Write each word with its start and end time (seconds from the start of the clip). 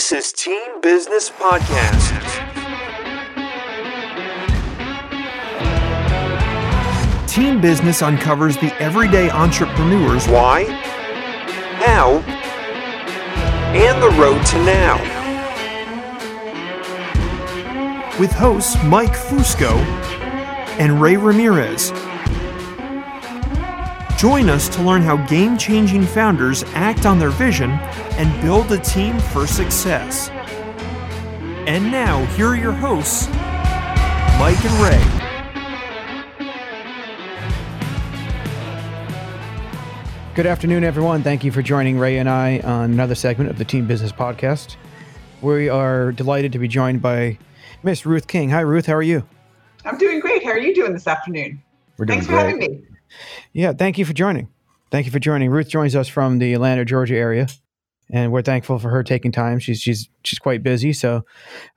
This 0.00 0.12
is 0.12 0.32
Team 0.32 0.80
Business 0.80 1.28
Podcast. 1.28 2.16
Team 7.28 7.60
Business 7.60 8.00
uncovers 8.00 8.56
the 8.56 8.74
everyday 8.80 9.28
entrepreneurs 9.28 10.26
Why, 10.26 10.64
how, 11.84 12.20
and 13.74 14.02
the 14.02 14.08
road 14.18 14.42
to 14.46 14.64
now. 14.64 14.96
with 18.18 18.32
hosts 18.32 18.82
Mike 18.84 19.12
Fusco 19.12 19.76
and 20.78 21.02
Ray 21.02 21.18
Ramirez. 21.18 21.92
Join 24.20 24.50
us 24.50 24.68
to 24.76 24.82
learn 24.82 25.00
how 25.00 25.16
game 25.28 25.56
changing 25.56 26.02
founders 26.02 26.62
act 26.74 27.06
on 27.06 27.18
their 27.18 27.30
vision 27.30 27.70
and 27.70 28.42
build 28.42 28.70
a 28.70 28.76
team 28.76 29.18
for 29.18 29.46
success. 29.46 30.28
And 31.66 31.90
now, 31.90 32.26
here 32.34 32.48
are 32.48 32.54
your 32.54 32.72
hosts, 32.72 33.28
Mike 34.38 34.62
and 34.62 34.74
Ray. 34.82 35.02
Good 40.34 40.44
afternoon, 40.44 40.84
everyone. 40.84 41.22
Thank 41.22 41.42
you 41.42 41.50
for 41.50 41.62
joining 41.62 41.98
Ray 41.98 42.18
and 42.18 42.28
I 42.28 42.58
on 42.58 42.90
another 42.90 43.14
segment 43.14 43.48
of 43.48 43.56
the 43.56 43.64
Team 43.64 43.86
Business 43.86 44.12
Podcast. 44.12 44.76
We 45.40 45.70
are 45.70 46.12
delighted 46.12 46.52
to 46.52 46.58
be 46.58 46.68
joined 46.68 47.00
by 47.00 47.38
Miss 47.82 48.04
Ruth 48.04 48.26
King. 48.26 48.50
Hi, 48.50 48.60
Ruth. 48.60 48.84
How 48.84 48.96
are 48.96 49.02
you? 49.02 49.26
I'm 49.86 49.96
doing 49.96 50.20
great. 50.20 50.44
How 50.44 50.50
are 50.50 50.58
you 50.58 50.74
doing 50.74 50.92
this 50.92 51.06
afternoon? 51.06 51.62
We're 51.96 52.04
Thanks 52.04 52.26
for 52.26 52.32
having 52.32 52.58
me. 52.58 52.82
Yeah, 53.52 53.72
thank 53.72 53.98
you 53.98 54.04
for 54.04 54.12
joining. 54.12 54.48
Thank 54.90 55.06
you 55.06 55.12
for 55.12 55.18
joining. 55.18 55.50
Ruth 55.50 55.68
joins 55.68 55.94
us 55.94 56.08
from 56.08 56.38
the 56.38 56.52
Atlanta, 56.52 56.84
Georgia 56.84 57.14
area, 57.14 57.46
and 58.10 58.32
we're 58.32 58.42
thankful 58.42 58.78
for 58.78 58.90
her 58.90 59.04
taking 59.04 59.30
time. 59.30 59.58
She's 59.60 59.80
she's 59.80 60.08
she's 60.24 60.38
quite 60.38 60.62
busy. 60.62 60.92
So, 60.92 61.24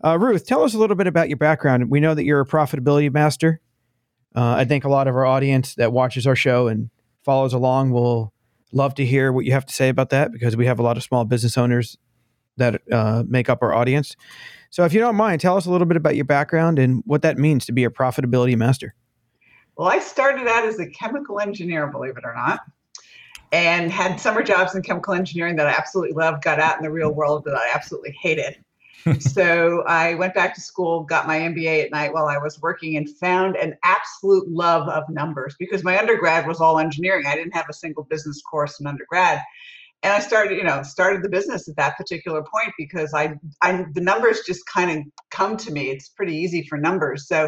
uh, 0.03 0.17
Ruth, 0.17 0.45
tell 0.47 0.63
us 0.63 0.73
a 0.73 0.79
little 0.79 0.95
bit 0.95 1.07
about 1.07 1.29
your 1.29 1.37
background. 1.37 1.91
We 1.91 1.99
know 1.99 2.15
that 2.15 2.25
you're 2.25 2.41
a 2.41 2.45
profitability 2.45 3.11
master. 3.13 3.61
Uh, 4.35 4.55
I 4.57 4.65
think 4.65 4.83
a 4.83 4.89
lot 4.89 5.07
of 5.07 5.15
our 5.15 5.25
audience 5.25 5.75
that 5.75 5.93
watches 5.93 6.25
our 6.25 6.35
show 6.35 6.67
and 6.67 6.89
follows 7.23 7.53
along 7.53 7.91
will 7.91 8.33
love 8.71 8.95
to 8.95 9.05
hear 9.05 9.31
what 9.31 9.45
you 9.45 9.51
have 9.51 9.65
to 9.67 9.73
say 9.73 9.89
about 9.89 10.09
that 10.09 10.31
because 10.31 10.57
we 10.57 10.65
have 10.65 10.79
a 10.79 10.83
lot 10.83 10.97
of 10.97 11.03
small 11.03 11.23
business 11.23 11.55
owners 11.55 11.97
that 12.57 12.81
uh, 12.91 13.23
make 13.27 13.47
up 13.47 13.61
our 13.61 13.73
audience. 13.73 14.15
So, 14.71 14.85
if 14.85 14.93
you 14.93 14.99
don't 14.99 15.15
mind, 15.15 15.39
tell 15.39 15.55
us 15.55 15.67
a 15.67 15.71
little 15.71 15.85
bit 15.85 15.97
about 15.97 16.15
your 16.15 16.25
background 16.25 16.79
and 16.79 17.03
what 17.05 17.21
that 17.21 17.37
means 17.37 17.67
to 17.67 17.71
be 17.71 17.83
a 17.83 17.91
profitability 17.91 18.57
master. 18.57 18.95
Well, 19.75 19.87
I 19.87 19.99
started 19.99 20.47
out 20.47 20.65
as 20.65 20.79
a 20.79 20.87
chemical 20.87 21.39
engineer, 21.39 21.87
believe 21.87 22.17
it 22.17 22.23
or 22.25 22.35
not, 22.35 22.61
and 23.51 23.91
had 23.91 24.19
summer 24.19 24.43
jobs 24.43 24.75
in 24.75 24.83
chemical 24.83 25.13
engineering 25.13 25.55
that 25.55 25.67
I 25.67 25.71
absolutely 25.71 26.15
loved, 26.15 26.43
got 26.43 26.59
out 26.59 26.77
in 26.77 26.83
the 26.83 26.91
real 26.91 27.11
world 27.11 27.43
that 27.45 27.55
I 27.55 27.71
absolutely 27.73 28.11
hated. 28.11 28.57
so 29.19 29.83
I 29.83 30.13
went 30.13 30.33
back 30.33 30.53
to 30.55 30.61
school, 30.61 31.03
got 31.03 31.27
my 31.27 31.39
MBA 31.39 31.85
at 31.85 31.91
night 31.91 32.13
while 32.13 32.27
I 32.27 32.37
was 32.37 32.61
working, 32.61 32.97
and 32.97 33.09
found 33.17 33.55
an 33.55 33.75
absolute 33.83 34.49
love 34.49 34.87
of 34.87 35.09
numbers 35.09 35.55
because 35.57 35.83
my 35.83 35.97
undergrad 35.97 36.47
was 36.47 36.61
all 36.61 36.79
engineering. 36.79 37.25
I 37.25 37.35
didn't 37.35 37.55
have 37.55 37.65
a 37.69 37.73
single 37.73 38.03
business 38.03 38.41
course 38.41 38.79
in 38.79 38.87
undergrad. 38.87 39.41
And 40.03 40.11
I 40.11 40.19
started, 40.19 40.57
you 40.57 40.65
know, 40.65 40.83
started 40.83 41.23
the 41.23 41.29
business 41.29 41.69
at 41.69 41.77
that 41.77 41.95
particular 41.95 42.43
point 42.43 42.73
because 42.77 43.13
I, 43.13 43.35
I 43.61 43.85
the 43.93 44.01
numbers 44.01 44.41
just 44.45 44.65
kind 44.65 44.91
of 44.91 45.03
come 45.31 45.55
to 45.57 45.71
me. 45.71 45.89
It's 45.89 46.09
pretty 46.09 46.35
easy 46.35 46.65
for 46.67 46.77
numbers. 46.77 47.27
So 47.27 47.47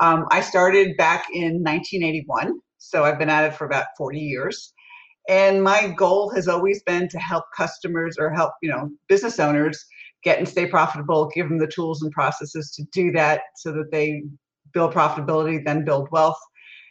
um, 0.00 0.26
I 0.30 0.40
started 0.40 0.96
back 0.96 1.26
in 1.32 1.62
1981. 1.64 2.60
So 2.78 3.04
I've 3.04 3.18
been 3.18 3.30
at 3.30 3.44
it 3.44 3.54
for 3.54 3.66
about 3.66 3.86
40 3.98 4.20
years. 4.20 4.72
And 5.28 5.62
my 5.62 5.88
goal 5.88 6.30
has 6.30 6.46
always 6.46 6.82
been 6.84 7.08
to 7.08 7.18
help 7.18 7.44
customers 7.56 8.16
or 8.18 8.30
help, 8.30 8.52
you 8.62 8.70
know, 8.70 8.88
business 9.08 9.40
owners 9.40 9.84
get 10.22 10.38
and 10.38 10.48
stay 10.48 10.66
profitable, 10.66 11.28
give 11.34 11.48
them 11.48 11.58
the 11.58 11.66
tools 11.66 12.02
and 12.02 12.12
processes 12.12 12.70
to 12.76 12.84
do 12.92 13.10
that 13.12 13.40
so 13.56 13.72
that 13.72 13.90
they 13.90 14.22
build 14.72 14.94
profitability, 14.94 15.64
then 15.64 15.84
build 15.84 16.08
wealth, 16.12 16.38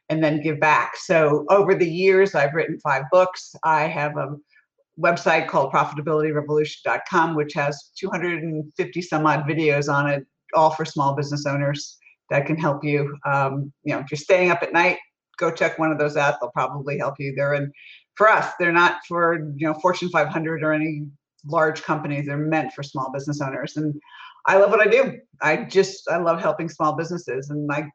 and 0.09 0.21
then 0.21 0.41
give 0.41 0.59
back. 0.59 0.97
So 0.97 1.45
over 1.49 1.73
the 1.73 1.89
years, 1.89 2.35
I've 2.35 2.53
written 2.53 2.79
five 2.79 3.03
books. 3.11 3.55
I 3.63 3.83
have 3.83 4.17
a 4.17 4.35
website 4.99 5.47
called 5.47 5.71
profitabilityrevolution.com, 5.71 7.35
which 7.35 7.53
has 7.53 7.91
250 7.97 9.01
some 9.01 9.25
odd 9.25 9.43
videos 9.45 9.91
on 9.91 10.09
it, 10.09 10.25
all 10.53 10.71
for 10.71 10.85
small 10.85 11.15
business 11.15 11.45
owners 11.45 11.97
that 12.29 12.45
can 12.45 12.57
help 12.57 12.83
you. 12.83 13.15
Um, 13.25 13.71
you 13.83 13.93
know, 13.93 13.99
if 13.99 14.11
you're 14.11 14.17
staying 14.17 14.51
up 14.51 14.63
at 14.63 14.73
night, 14.73 14.97
go 15.37 15.51
check 15.51 15.77
one 15.77 15.91
of 15.91 15.97
those 15.97 16.17
out. 16.17 16.35
They'll 16.39 16.51
probably 16.51 16.97
help 16.97 17.15
you. 17.19 17.33
They're 17.35 17.53
in 17.53 17.71
for 18.15 18.29
us. 18.29 18.53
They're 18.59 18.71
not 18.71 18.99
for 19.07 19.51
you 19.57 19.67
know 19.67 19.73
Fortune 19.75 20.09
500 20.09 20.63
or 20.63 20.73
any 20.73 21.07
large 21.45 21.83
companies. 21.83 22.25
They're 22.25 22.37
meant 22.37 22.73
for 22.73 22.83
small 22.83 23.11
business 23.11 23.41
owners. 23.41 23.77
And 23.77 23.93
I 24.47 24.57
love 24.57 24.71
what 24.71 24.85
I 24.85 24.89
do. 24.89 25.19
I 25.41 25.63
just 25.63 26.09
I 26.09 26.17
love 26.17 26.39
helping 26.39 26.69
small 26.69 26.95
businesses, 26.95 27.49
and 27.49 27.69
I 27.71 27.89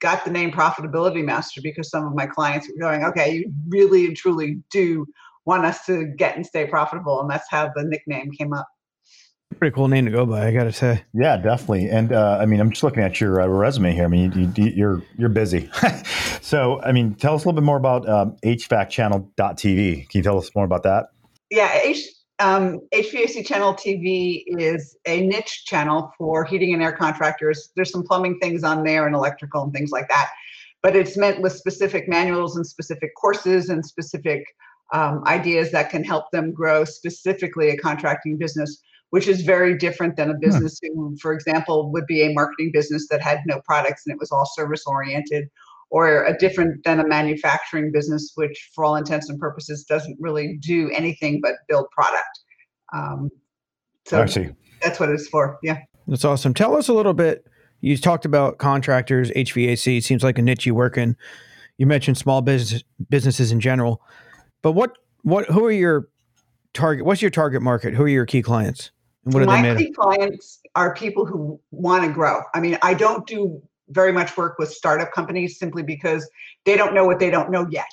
got 0.00 0.24
the 0.24 0.30
name 0.30 0.50
Profitability 0.50 1.24
Master 1.24 1.60
because 1.62 1.88
some 1.88 2.06
of 2.06 2.14
my 2.14 2.26
clients 2.26 2.68
were 2.68 2.80
going, 2.80 3.04
okay, 3.04 3.36
you 3.36 3.52
really 3.68 4.06
and 4.06 4.16
truly 4.16 4.58
do 4.70 5.06
want 5.46 5.64
us 5.64 5.84
to 5.86 6.06
get 6.16 6.36
and 6.36 6.46
stay 6.46 6.66
profitable, 6.66 7.20
and 7.20 7.30
that's 7.30 7.48
how 7.50 7.70
the 7.74 7.84
nickname 7.84 8.30
came 8.32 8.52
up. 8.52 8.66
Pretty 9.58 9.74
cool 9.74 9.88
name 9.88 10.04
to 10.06 10.10
go 10.10 10.26
by, 10.26 10.48
I 10.48 10.52
got 10.52 10.64
to 10.64 10.72
say. 10.72 11.04
Yeah, 11.12 11.36
definitely. 11.36 11.88
And 11.88 12.12
uh, 12.12 12.38
I 12.40 12.46
mean, 12.46 12.60
I'm 12.60 12.70
just 12.70 12.82
looking 12.82 13.02
at 13.02 13.20
your 13.20 13.40
uh, 13.40 13.46
resume 13.46 13.92
here. 13.92 14.04
I 14.04 14.08
mean, 14.08 14.32
you, 14.32 14.52
you, 14.56 14.72
you're 14.74 15.02
you're 15.16 15.28
busy. 15.28 15.70
so, 16.40 16.80
I 16.82 16.92
mean, 16.92 17.14
tell 17.14 17.34
us 17.34 17.44
a 17.44 17.48
little 17.48 17.60
bit 17.60 17.64
more 17.64 17.76
about 17.76 18.08
um, 18.08 18.36
HVACchannel.tv. 18.44 20.08
Can 20.08 20.18
you 20.18 20.22
tell 20.22 20.38
us 20.38 20.50
more 20.56 20.64
about 20.64 20.82
that? 20.82 21.06
Yeah, 21.50 21.72
H, 21.72 22.04
um, 22.40 22.80
HVAC 22.92 23.46
Channel 23.46 23.74
TV 23.74 24.42
is 24.46 24.96
a 25.06 25.24
niche 25.24 25.64
channel 25.66 26.12
for 26.18 26.44
heating 26.44 26.74
and 26.74 26.82
air 26.82 26.92
contractors. 26.92 27.70
There's 27.76 27.92
some 27.92 28.02
plumbing 28.02 28.40
things 28.40 28.64
on 28.64 28.82
there 28.82 29.06
and 29.06 29.14
electrical 29.14 29.62
and 29.62 29.72
things 29.72 29.92
like 29.92 30.08
that, 30.08 30.30
but 30.82 30.96
it's 30.96 31.16
meant 31.16 31.42
with 31.42 31.52
specific 31.52 32.08
manuals 32.08 32.56
and 32.56 32.66
specific 32.66 33.14
courses 33.14 33.68
and 33.68 33.86
specific 33.86 34.44
um, 34.94 35.22
ideas 35.26 35.70
that 35.72 35.90
can 35.90 36.02
help 36.02 36.30
them 36.30 36.52
grow 36.52 36.84
specifically 36.84 37.68
a 37.68 37.76
contracting 37.76 38.38
business 38.38 38.82
which 39.14 39.28
is 39.28 39.42
very 39.42 39.78
different 39.78 40.16
than 40.16 40.28
a 40.28 40.34
business 40.34 40.80
who, 40.82 41.16
for 41.22 41.32
example, 41.32 41.92
would 41.92 42.04
be 42.04 42.22
a 42.22 42.32
marketing 42.32 42.72
business 42.72 43.06
that 43.08 43.22
had 43.22 43.38
no 43.46 43.60
products 43.64 44.02
and 44.04 44.12
it 44.12 44.18
was 44.18 44.32
all 44.32 44.44
service 44.44 44.82
oriented, 44.88 45.48
or 45.90 46.24
a 46.24 46.36
different 46.36 46.82
than 46.82 46.98
a 46.98 47.06
manufacturing 47.06 47.92
business, 47.92 48.32
which, 48.34 48.72
for 48.74 48.84
all 48.84 48.96
intents 48.96 49.28
and 49.28 49.38
purposes, 49.38 49.84
doesn't 49.84 50.16
really 50.18 50.58
do 50.60 50.90
anything 50.90 51.40
but 51.40 51.52
build 51.68 51.86
product. 51.92 52.40
Um, 52.92 53.30
so 54.04 54.20
I 54.20 54.26
see. 54.26 54.48
that's 54.82 54.98
what 54.98 55.10
it's 55.10 55.28
for. 55.28 55.60
Yeah. 55.62 55.78
That's 56.08 56.24
awesome. 56.24 56.52
Tell 56.52 56.76
us 56.76 56.88
a 56.88 56.92
little 56.92 57.14
bit. 57.14 57.46
You 57.82 57.96
talked 57.96 58.24
about 58.24 58.58
contractors, 58.58 59.30
HVAC. 59.30 59.98
It 59.98 60.02
seems 60.02 60.24
like 60.24 60.38
a 60.38 60.42
niche 60.42 60.66
you 60.66 60.74
work 60.74 60.98
in. 60.98 61.16
You 61.78 61.86
mentioned 61.86 62.18
small 62.18 62.42
business 62.42 62.82
businesses 63.08 63.52
in 63.52 63.60
general, 63.60 64.02
but 64.64 64.72
what 64.72 64.96
what 65.22 65.46
who 65.50 65.66
are 65.66 65.70
your 65.70 66.08
target? 66.72 67.04
What's 67.04 67.20
your 67.20 67.30
target 67.30 67.60
market? 67.60 67.94
Who 67.94 68.04
are 68.04 68.08
your 68.08 68.24
key 68.24 68.40
clients? 68.40 68.90
And 69.26 69.34
what 69.34 69.42
are 69.42 69.46
they 69.46 69.62
My 69.62 69.76
key 69.76 69.92
clients 69.92 70.60
are 70.74 70.94
people 70.94 71.26
who 71.26 71.60
want 71.70 72.04
to 72.04 72.10
grow. 72.10 72.40
I 72.54 72.60
mean, 72.60 72.78
I 72.82 72.94
don't 72.94 73.26
do 73.26 73.62
very 73.90 74.10
much 74.10 74.36
work 74.38 74.58
with 74.58 74.70
startup 74.70 75.12
companies 75.12 75.58
simply 75.58 75.82
because 75.82 76.28
they 76.64 76.76
don't 76.78 76.94
know 76.94 77.04
what 77.04 77.18
they 77.18 77.30
don't 77.30 77.50
know 77.50 77.66
yet. 77.70 77.84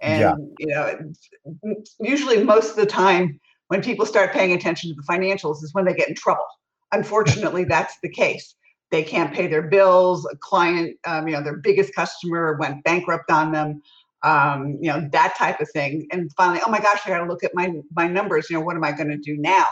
And 0.00 0.18
Yeah. 0.18 0.34
you 0.58 0.66
know, 0.66 1.78
usually 2.00 2.42
most 2.42 2.70
of 2.70 2.76
the 2.76 2.86
time 2.86 3.38
when 3.68 3.82
people 3.82 4.06
start 4.06 4.32
paying 4.32 4.52
attention 4.52 4.88
to 4.90 4.96
the 4.96 5.02
financials 5.02 5.62
is 5.62 5.74
when 5.74 5.84
they 5.84 5.92
get 5.92 6.08
in 6.08 6.14
trouble. 6.14 6.46
Unfortunately, 6.92 7.64
that's 7.68 7.98
the 8.02 8.08
case. 8.08 8.54
They 8.90 9.02
can't 9.02 9.34
pay 9.34 9.48
their 9.48 9.68
bills. 9.68 10.26
A 10.32 10.36
client, 10.36 10.96
um, 11.06 11.28
you 11.28 11.34
know, 11.34 11.42
their 11.42 11.58
biggest 11.58 11.94
customer 11.94 12.56
went 12.58 12.84
bankrupt 12.84 13.30
on 13.30 13.52
them. 13.52 13.82
Um, 14.22 14.78
you 14.80 14.90
know, 14.90 15.06
that 15.12 15.36
type 15.36 15.60
of 15.60 15.68
thing. 15.72 16.06
And 16.10 16.30
finally, 16.36 16.60
oh 16.66 16.70
my 16.70 16.80
gosh, 16.80 17.00
I 17.04 17.10
got 17.10 17.18
to 17.18 17.26
look 17.26 17.44
at 17.44 17.54
my 17.54 17.72
my 17.94 18.08
numbers. 18.08 18.48
You 18.48 18.56
know, 18.56 18.64
what 18.64 18.76
am 18.76 18.84
I 18.84 18.92
going 18.92 19.10
to 19.10 19.18
do 19.18 19.36
now? 19.38 19.66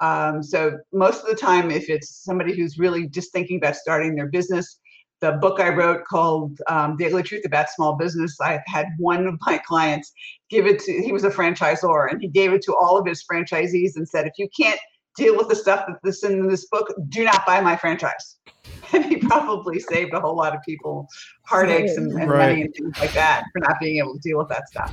Um, 0.00 0.42
so 0.42 0.78
most 0.92 1.22
of 1.22 1.28
the 1.28 1.34
time, 1.34 1.70
if 1.70 1.88
it's 1.88 2.22
somebody 2.22 2.54
who's 2.54 2.78
really 2.78 3.08
just 3.08 3.32
thinking 3.32 3.56
about 3.58 3.76
starting 3.76 4.14
their 4.14 4.28
business, 4.28 4.78
the 5.20 5.32
book 5.32 5.58
I 5.58 5.70
wrote 5.70 6.04
called 6.04 6.58
um, 6.68 6.96
"The 6.96 7.06
Ugly 7.06 7.24
Truth 7.24 7.44
About 7.44 7.70
Small 7.70 7.96
Business," 7.96 8.36
I 8.40 8.60
had 8.66 8.86
one 8.98 9.26
of 9.26 9.34
my 9.46 9.58
clients 9.66 10.12
give 10.50 10.66
it 10.66 10.78
to. 10.80 10.92
He 10.92 11.12
was 11.12 11.24
a 11.24 11.30
franchisor, 11.30 12.10
and 12.10 12.20
he 12.20 12.28
gave 12.28 12.52
it 12.52 12.62
to 12.62 12.76
all 12.76 12.98
of 12.98 13.06
his 13.06 13.24
franchisees 13.24 13.96
and 13.96 14.08
said, 14.08 14.26
"If 14.26 14.34
you 14.38 14.48
can't 14.58 14.80
deal 15.18 15.36
with 15.36 15.48
the 15.48 15.56
stuff 15.56 15.84
that's 16.02 16.24
in 16.24 16.48
this 16.48 16.66
book, 16.66 16.94
do 17.08 17.24
not 17.24 17.44
buy 17.46 17.60
my 17.60 17.76
franchise." 17.76 18.36
And 18.94 19.04
he 19.04 19.16
probably 19.16 19.80
saved 19.80 20.14
a 20.14 20.20
whole 20.20 20.34
lot 20.34 20.54
of 20.56 20.62
people 20.62 21.08
heartaches 21.44 21.98
and, 21.98 22.10
and 22.12 22.30
Right. 22.30 22.38
money 22.38 22.62
and 22.62 22.74
things 22.74 22.94
like 22.98 23.12
that 23.12 23.42
for 23.52 23.60
not 23.60 23.76
being 23.80 23.98
able 23.98 24.14
to 24.14 24.20
deal 24.20 24.38
with 24.38 24.48
that 24.48 24.66
stuff 24.68 24.90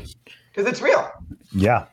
because 0.51 0.69
it's 0.69 0.81
real. 0.81 1.10
Yeah. 1.54 1.86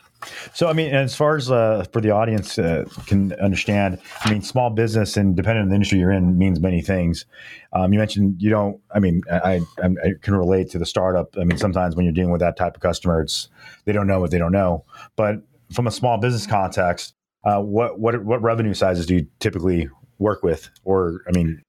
So, 0.53 0.69
I 0.69 0.73
mean, 0.73 0.95
as 0.95 1.15
far 1.15 1.37
as 1.37 1.51
uh, 1.51 1.85
for 1.93 2.01
the 2.01 2.11
audience 2.11 2.59
uh, 2.59 2.85
can 3.07 3.33
understand, 3.35 3.99
I 4.25 4.31
mean, 4.31 4.43
small 4.43 4.71
business 4.71 5.17
and 5.17 5.37
depending 5.37 5.63
on 5.63 5.69
the 5.69 5.75
industry 5.75 5.99
you're 5.99 6.13
in 6.13 6.39
means 6.39 6.61
many 6.61 6.81
things. 6.83 7.27
Um, 7.73 7.93
you 7.93 7.99
mentioned 7.99 8.41
you 8.41 8.51
don't. 8.51 8.81
I 8.95 9.01
mean, 9.01 9.23
I, 9.31 9.61
I, 9.79 9.85
I 9.85 10.09
can 10.21 10.35
relate 10.35 10.71
to 10.71 10.79
the 10.79 10.87
startup. 10.87 11.37
I 11.39 11.45
mean, 11.45 11.59
sometimes 11.59 11.97
when 11.97 12.05
you're 12.05 12.15
dealing 12.15 12.33
with 12.33 12.41
that 12.41 12.57
type 12.57 12.77
of 12.77 12.83
customer, 12.83 13.23
it's 13.23 13.49
they 13.85 13.93
don't 13.93 14.07
know 14.07 14.21
what 14.21 14.31
they 14.31 14.39
don't 14.39 14.53
know. 14.53 14.85
But 15.17 15.43
from 15.73 15.87
a 15.87 15.91
small 15.91 16.19
business 16.19 16.47
context, 16.47 17.15
Uh, 17.45 17.61
what 17.61 17.99
what 17.99 18.23
what 18.25 18.41
revenue 18.43 18.75
sizes 18.75 19.07
do 19.07 19.17
you 19.17 19.27
typically 19.41 19.89
work 20.19 20.43
with? 20.43 20.71
Or 20.85 21.23
I 21.29 21.33
mean, 21.33 21.63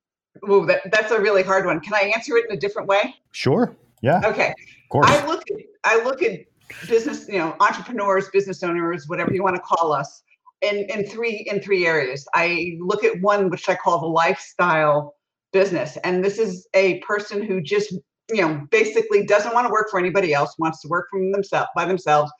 Ooh, 0.49 0.65
that, 0.67 0.81
that's 0.91 1.11
a 1.11 1.19
really 1.19 1.43
hard 1.43 1.65
one. 1.65 1.79
Can 1.79 1.93
I 1.93 2.11
answer 2.15 2.37
it 2.37 2.45
in 2.49 2.55
a 2.55 2.59
different 2.59 2.87
way? 2.87 3.15
sure, 3.31 3.75
yeah, 4.01 4.21
Okay. 4.25 4.49
of 4.49 4.89
course. 4.89 5.09
I 5.09 5.25
look 5.25 5.43
at 5.51 5.57
I 5.83 6.03
look 6.03 6.21
at 6.21 6.41
business, 6.87 7.27
you 7.27 7.37
know, 7.39 7.55
entrepreneurs, 7.59 8.29
business 8.29 8.63
owners, 8.63 9.07
whatever 9.07 9.33
you 9.33 9.43
want 9.43 9.55
to 9.55 9.61
call 9.61 9.91
us, 9.91 10.23
in 10.61 10.85
in 10.89 11.05
three 11.05 11.47
in 11.49 11.59
three 11.61 11.85
areas. 11.87 12.27
I 12.33 12.77
look 12.79 13.03
at 13.03 13.19
one 13.21 13.49
which 13.49 13.67
I 13.67 13.75
call 13.75 13.99
the 13.99 14.07
lifestyle 14.07 15.15
business, 15.51 15.97
and 16.03 16.23
this 16.23 16.37
is 16.39 16.67
a 16.73 16.99
person 16.99 17.43
who 17.43 17.61
just 17.61 17.93
you 18.31 18.41
know 18.41 18.65
basically 18.69 19.25
doesn't 19.25 19.53
want 19.53 19.67
to 19.67 19.71
work 19.71 19.89
for 19.89 19.99
anybody 19.99 20.33
else, 20.33 20.55
wants 20.59 20.81
to 20.81 20.87
work 20.87 21.07
from 21.09 21.31
themselves 21.31 21.69
by 21.75 21.85
themselves. 21.85 22.31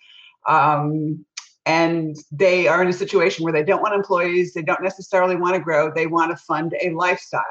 Um, 0.48 1.26
and 1.66 2.16
they 2.32 2.68
are 2.68 2.82
in 2.82 2.90
a 2.90 2.94
situation 2.94 3.44
where 3.44 3.54
they 3.54 3.64
don't 3.64 3.82
want 3.82 3.96
employees, 3.96 4.54
they 4.54 4.62
don't 4.62 4.84
necessarily 4.84 5.36
want 5.36 5.56
to 5.56 5.62
grow, 5.62 5.92
they 5.94 6.08
want 6.08 6.32
to 6.32 6.44
fund 6.44 6.74
a 6.82 6.90
lifestyle. 6.92 7.44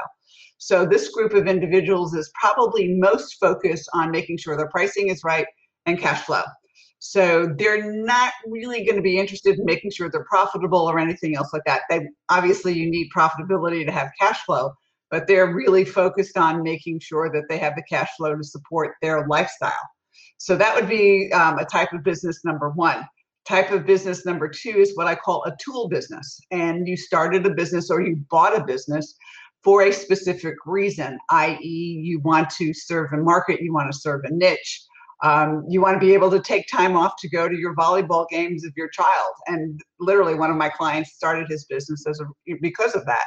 So 0.59 0.87
this 0.87 1.09
group 1.09 1.35
of 1.35 1.49
individuals 1.49 2.15
is 2.15 2.31
probably 2.41 2.95
most 2.95 3.41
focused 3.41 3.89
on 3.95 4.11
making 4.11 4.39
sure 4.39 4.57
their 4.57 4.69
pricing 4.69 5.09
is 5.09 5.25
right 5.25 5.47
and 5.87 5.99
cash 5.99 6.23
flow. 6.25 6.43
So 7.01 7.53
they're 7.59 7.93
not 7.93 8.33
really 8.47 8.85
going 8.85 8.95
to 8.95 9.03
be 9.03 9.19
interested 9.19 9.59
in 9.59 9.65
making 9.65 9.91
sure 9.91 10.09
they're 10.09 10.25
profitable 10.25 10.79
or 10.79 11.01
anything 11.01 11.37
else 11.37 11.53
like 11.53 11.65
that. 11.67 11.83
They 11.91 12.07
obviously 12.29 12.75
you 12.75 12.89
need 12.89 13.09
profitability 13.17 13.85
to 13.85 13.91
have 13.91 14.11
cash 14.21 14.41
flow, 14.45 14.73
but 15.11 15.27
they're 15.27 15.53
really 15.53 15.85
focused 15.85 16.37
on 16.37 16.63
making 16.63 17.01
sure 17.01 17.29
that 17.33 17.43
they 17.49 17.59
have 17.59 17.75
the 17.75 17.83
cash 17.91 18.11
flow 18.17 18.37
to 18.37 18.45
support 18.45 18.95
their 19.03 19.27
lifestyle. 19.27 19.73
So 20.39 20.57
that 20.57 20.77
would 20.77 20.89
be 20.89 21.33
um, 21.33 21.59
a 21.59 21.65
type 21.65 21.93
of 21.93 22.05
business 22.05 22.45
number 22.45 22.71
one. 22.71 23.05
Type 23.47 23.73
of 23.73 23.87
business 23.87 24.25
number 24.25 24.49
two 24.49 24.77
is 24.79 24.97
what 24.97 25.07
I 25.07 25.15
call 25.15 25.45
a 25.45 25.57
tool 25.63 25.89
business. 25.89 26.41
And 26.51 26.87
you 26.87 26.97
started 26.97 27.45
a 27.47 27.51
business 27.51 27.91
or 27.91 28.01
you 28.01 28.17
bought 28.31 28.57
a 28.57 28.65
business 28.65 29.15
for 29.65 29.83
a 29.83 29.93
specific 29.93 30.55
reason, 30.67 31.19
i.e., 31.31 32.01
you 32.03 32.21
want 32.21 32.51
to 32.51 32.75
serve 32.75 33.13
a 33.13 33.17
market, 33.17 33.61
you 33.61 33.73
want 33.73 33.93
to 33.93 33.99
serve 33.99 34.23
a 34.25 34.31
niche. 34.31 34.83
Um, 35.23 35.65
you 35.69 35.81
want 35.81 35.95
to 35.95 36.05
be 36.05 36.15
able 36.15 36.33
to 36.33 36.41
take 36.41 36.67
time 36.67 36.97
off 36.97 37.13
to 37.21 37.29
go 37.29 37.49
to 37.49 37.57
your 37.57 37.77
volleyball 37.77 38.27
games 38.29 38.65
of 38.65 38.73
your 38.77 38.89
child. 38.89 39.33
And 39.47 39.81
literally, 40.01 40.35
one 40.35 40.51
of 40.51 40.57
my 40.57 40.69
clients 40.69 41.13
started 41.13 41.47
his 41.49 41.65
business 41.67 42.05
as 42.09 42.21
a, 42.21 42.55
because 42.61 42.97
of 42.97 43.07
that. 43.07 43.27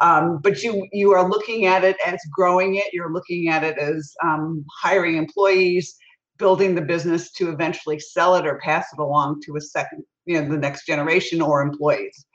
Um, 0.00 0.40
but 0.42 0.62
you 0.62 0.88
you 0.92 1.12
are 1.12 1.28
looking 1.28 1.66
at 1.66 1.84
it 1.84 1.96
as 2.04 2.18
growing 2.32 2.76
it. 2.76 2.86
You're 2.92 3.12
looking 3.12 3.48
at 3.48 3.62
it 3.62 3.78
as 3.78 4.12
um, 4.24 4.64
hiring 4.82 5.16
employees, 5.16 5.94
building 6.40 6.74
the 6.74 6.82
business 6.82 7.32
to 7.34 7.50
eventually 7.50 8.00
sell 8.00 8.34
it 8.36 8.46
or 8.46 8.58
pass 8.58 8.86
it 8.92 9.00
along 9.00 9.42
to 9.46 9.56
a 9.56 9.62
second, 9.62 10.04
you 10.26 10.42
know, 10.42 10.48
the 10.50 10.58
next 10.58 10.86
generation 10.86 11.42
or 11.42 11.62
employees. 11.62 12.26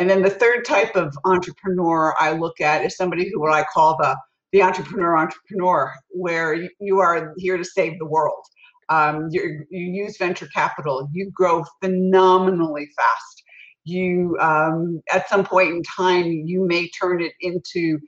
And 0.00 0.10
then 0.10 0.22
the 0.22 0.30
third 0.30 0.64
type 0.64 0.96
of 0.96 1.16
entrepreneur 1.26 2.14
I 2.18 2.32
look 2.32 2.60
at 2.60 2.84
is 2.84 2.96
somebody 2.96 3.30
who 3.30 3.40
what 3.40 3.52
I 3.54 3.64
call 3.72 3.98
the 3.98 4.16
the 4.52 4.62
entrepreneur 4.64 5.16
entrepreneur, 5.16 5.94
where 6.10 6.54
you- 6.80 6.98
are 7.00 7.34
here 7.38 7.56
to 7.56 7.64
save 7.64 7.98
the 8.00 8.06
world. 8.06 8.44
Um, 8.88 9.28
you 9.30 9.64
you 9.70 9.86
use 10.04 10.18
venture 10.18 10.48
capital. 10.54 11.08
You 11.12 11.30
grow 11.32 11.64
phenomenally 11.82 12.88
fast. 12.96 13.44
You 13.84 14.36
um, 14.40 15.02
at 15.12 15.28
some 15.28 15.44
point 15.44 15.70
in 15.70 15.82
time 15.84 16.26
you 16.26 16.66
may 16.66 16.88
turn 17.00 17.22
it 17.22 17.34
into 17.40 18.00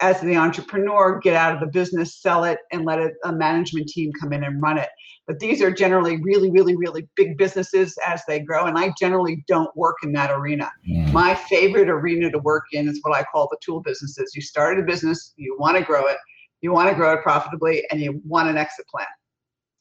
as 0.00 0.20
the 0.20 0.36
entrepreneur, 0.36 1.18
get 1.20 1.34
out 1.34 1.54
of 1.54 1.60
the 1.60 1.66
business, 1.66 2.20
sell 2.20 2.44
it, 2.44 2.58
and 2.72 2.84
let 2.84 2.98
it, 2.98 3.14
a 3.24 3.32
management 3.32 3.88
team 3.88 4.12
come 4.20 4.32
in 4.32 4.44
and 4.44 4.60
run 4.62 4.78
it. 4.78 4.88
But 5.26 5.38
these 5.40 5.60
are 5.60 5.70
generally 5.70 6.16
really, 6.22 6.50
really, 6.50 6.74
really 6.76 7.06
big 7.14 7.36
businesses 7.36 7.96
as 8.06 8.22
they 8.26 8.40
grow. 8.40 8.64
And 8.64 8.78
I 8.78 8.92
generally 8.98 9.44
don't 9.46 9.74
work 9.76 9.96
in 10.02 10.12
that 10.12 10.30
arena. 10.30 10.70
Mm. 10.88 11.12
My 11.12 11.34
favorite 11.34 11.88
arena 11.90 12.30
to 12.30 12.38
work 12.38 12.64
in 12.72 12.88
is 12.88 12.98
what 13.02 13.14
I 13.16 13.24
call 13.24 13.46
the 13.50 13.58
tool 13.62 13.80
businesses. 13.80 14.32
You 14.34 14.40
started 14.42 14.82
a 14.82 14.86
business, 14.86 15.34
you 15.36 15.56
want 15.58 15.76
to 15.76 15.84
grow 15.84 16.06
it, 16.06 16.16
you 16.62 16.72
want 16.72 16.88
to 16.88 16.94
grow 16.94 17.12
it 17.12 17.22
profitably, 17.22 17.84
and 17.90 18.00
you 18.00 18.22
want 18.26 18.48
an 18.48 18.56
exit 18.56 18.86
plan. 18.88 19.06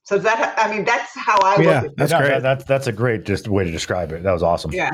So 0.03 0.17
that, 0.19 0.55
I 0.57 0.73
mean, 0.73 0.85
that's 0.85 1.11
how 1.15 1.37
I 1.39 1.61
Yeah. 1.61 1.81
look 1.81 1.91
at 1.91 1.97
That's 1.97 2.13
great. 2.13 2.27
that- 2.29 2.41
that's 2.43 2.63
that's 2.63 2.87
a 2.87 2.91
great 2.93 3.25
just 3.25 3.47
way 3.47 3.63
to 3.65 3.71
describe 3.71 4.11
it. 4.11 4.23
That 4.23 4.31
was 4.31 4.43
awesome. 4.43 4.71
Yeah. 4.73 4.91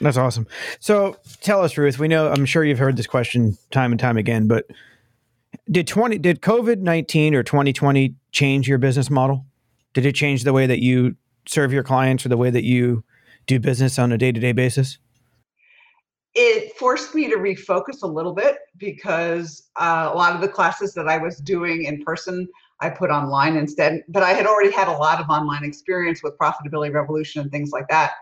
That's 0.00 0.16
awesome. 0.16 0.46
So 0.78 1.16
tell 1.42 1.62
us, 1.62 1.76
Ruth. 1.76 1.98
We 1.98 2.08
know 2.08 2.30
I'm 2.30 2.46
sure 2.46 2.64
you've 2.64 2.78
heard 2.78 2.96
this 2.96 3.06
question 3.06 3.56
time 3.70 3.92
and 3.92 4.00
time 4.00 4.16
again, 4.16 4.48
but 4.48 4.66
did 5.70 5.86
20 5.86 6.18
did 6.18 6.40
COVID 6.40 6.78
19 6.78 7.34
or 7.34 7.42
2020 7.42 8.14
change 8.32 8.68
your 8.68 8.78
business 8.78 9.10
model? 9.10 9.44
Did 9.92 10.06
it 10.06 10.14
change 10.14 10.44
the 10.44 10.52
way 10.52 10.66
that 10.66 10.80
you 10.80 11.16
serve 11.46 11.72
your 11.72 11.82
clients 11.82 12.24
or 12.24 12.28
the 12.28 12.36
way 12.36 12.50
that 12.50 12.64
you 12.64 13.04
do 13.46 13.58
business 13.58 13.98
on 13.98 14.12
a 14.12 14.18
day 14.18 14.32
to 14.32 14.40
day 14.40 14.52
basis? 14.52 14.98
it 16.34 16.76
forced 16.76 17.14
me 17.14 17.28
to 17.28 17.36
refocus 17.36 18.02
a 18.02 18.06
little 18.06 18.32
bit 18.32 18.58
because 18.76 19.68
uh, 19.76 20.10
a 20.12 20.16
lot 20.16 20.34
of 20.34 20.40
the 20.40 20.48
classes 20.48 20.94
that 20.94 21.08
I 21.08 21.18
was 21.18 21.38
doing 21.38 21.84
in 21.84 22.02
person, 22.04 22.48
I 22.80 22.90
put 22.90 23.10
online 23.10 23.56
instead. 23.56 24.04
But 24.08 24.22
I 24.22 24.32
had 24.32 24.46
already 24.46 24.70
had 24.70 24.88
a 24.88 24.92
lot 24.92 25.20
of 25.20 25.28
online 25.28 25.64
experience 25.64 26.22
with 26.22 26.38
Profitability 26.38 26.92
Revolution 26.92 27.42
and 27.42 27.50
things 27.50 27.70
like 27.72 27.88
that. 27.88 28.12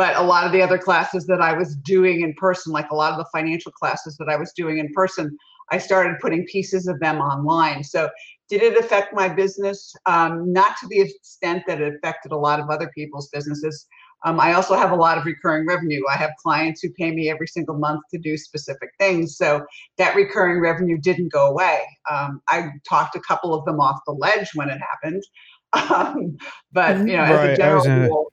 But 0.00 0.16
a 0.16 0.22
lot 0.22 0.46
of 0.46 0.52
the 0.52 0.62
other 0.62 0.78
classes 0.78 1.26
that 1.26 1.42
I 1.42 1.52
was 1.52 1.76
doing 1.76 2.22
in 2.22 2.32
person, 2.32 2.72
like 2.72 2.90
a 2.90 2.94
lot 2.94 3.12
of 3.12 3.18
the 3.18 3.26
financial 3.30 3.70
classes 3.70 4.16
that 4.16 4.30
I 4.30 4.36
was 4.36 4.50
doing 4.56 4.78
in 4.78 4.90
person, 4.94 5.36
I 5.70 5.76
started 5.76 6.18
putting 6.20 6.46
pieces 6.46 6.86
of 6.86 6.98
them 7.00 7.18
online. 7.18 7.84
So, 7.84 8.08
did 8.48 8.62
it 8.62 8.78
affect 8.78 9.12
my 9.12 9.28
business? 9.28 9.92
Um, 10.06 10.50
not 10.54 10.78
to 10.78 10.86
the 10.88 11.02
extent 11.02 11.64
that 11.66 11.82
it 11.82 11.92
affected 11.94 12.32
a 12.32 12.36
lot 12.38 12.60
of 12.60 12.70
other 12.70 12.90
people's 12.94 13.28
businesses. 13.28 13.86
Um, 14.24 14.40
I 14.40 14.54
also 14.54 14.74
have 14.74 14.90
a 14.90 14.96
lot 14.96 15.18
of 15.18 15.26
recurring 15.26 15.66
revenue. 15.66 16.00
I 16.10 16.16
have 16.16 16.30
clients 16.42 16.80
who 16.80 16.88
pay 16.94 17.10
me 17.10 17.28
every 17.28 17.46
single 17.46 17.76
month 17.76 18.00
to 18.10 18.18
do 18.18 18.38
specific 18.38 18.88
things. 18.98 19.36
So 19.36 19.60
that 19.98 20.16
recurring 20.16 20.62
revenue 20.62 20.96
didn't 20.96 21.30
go 21.30 21.46
away. 21.46 21.82
Um, 22.10 22.40
I 22.48 22.68
talked 22.88 23.16
a 23.16 23.20
couple 23.20 23.52
of 23.52 23.66
them 23.66 23.80
off 23.80 24.00
the 24.06 24.14
ledge 24.14 24.48
when 24.54 24.70
it 24.70 24.80
happened. 24.80 25.22
Um, 25.72 26.36
but, 26.72 27.06
you 27.06 27.16
know, 27.16 27.22
as 27.22 27.36
Right, 27.36 27.50
a 27.50 27.56
general 27.56 27.84
rule, 27.84 28.29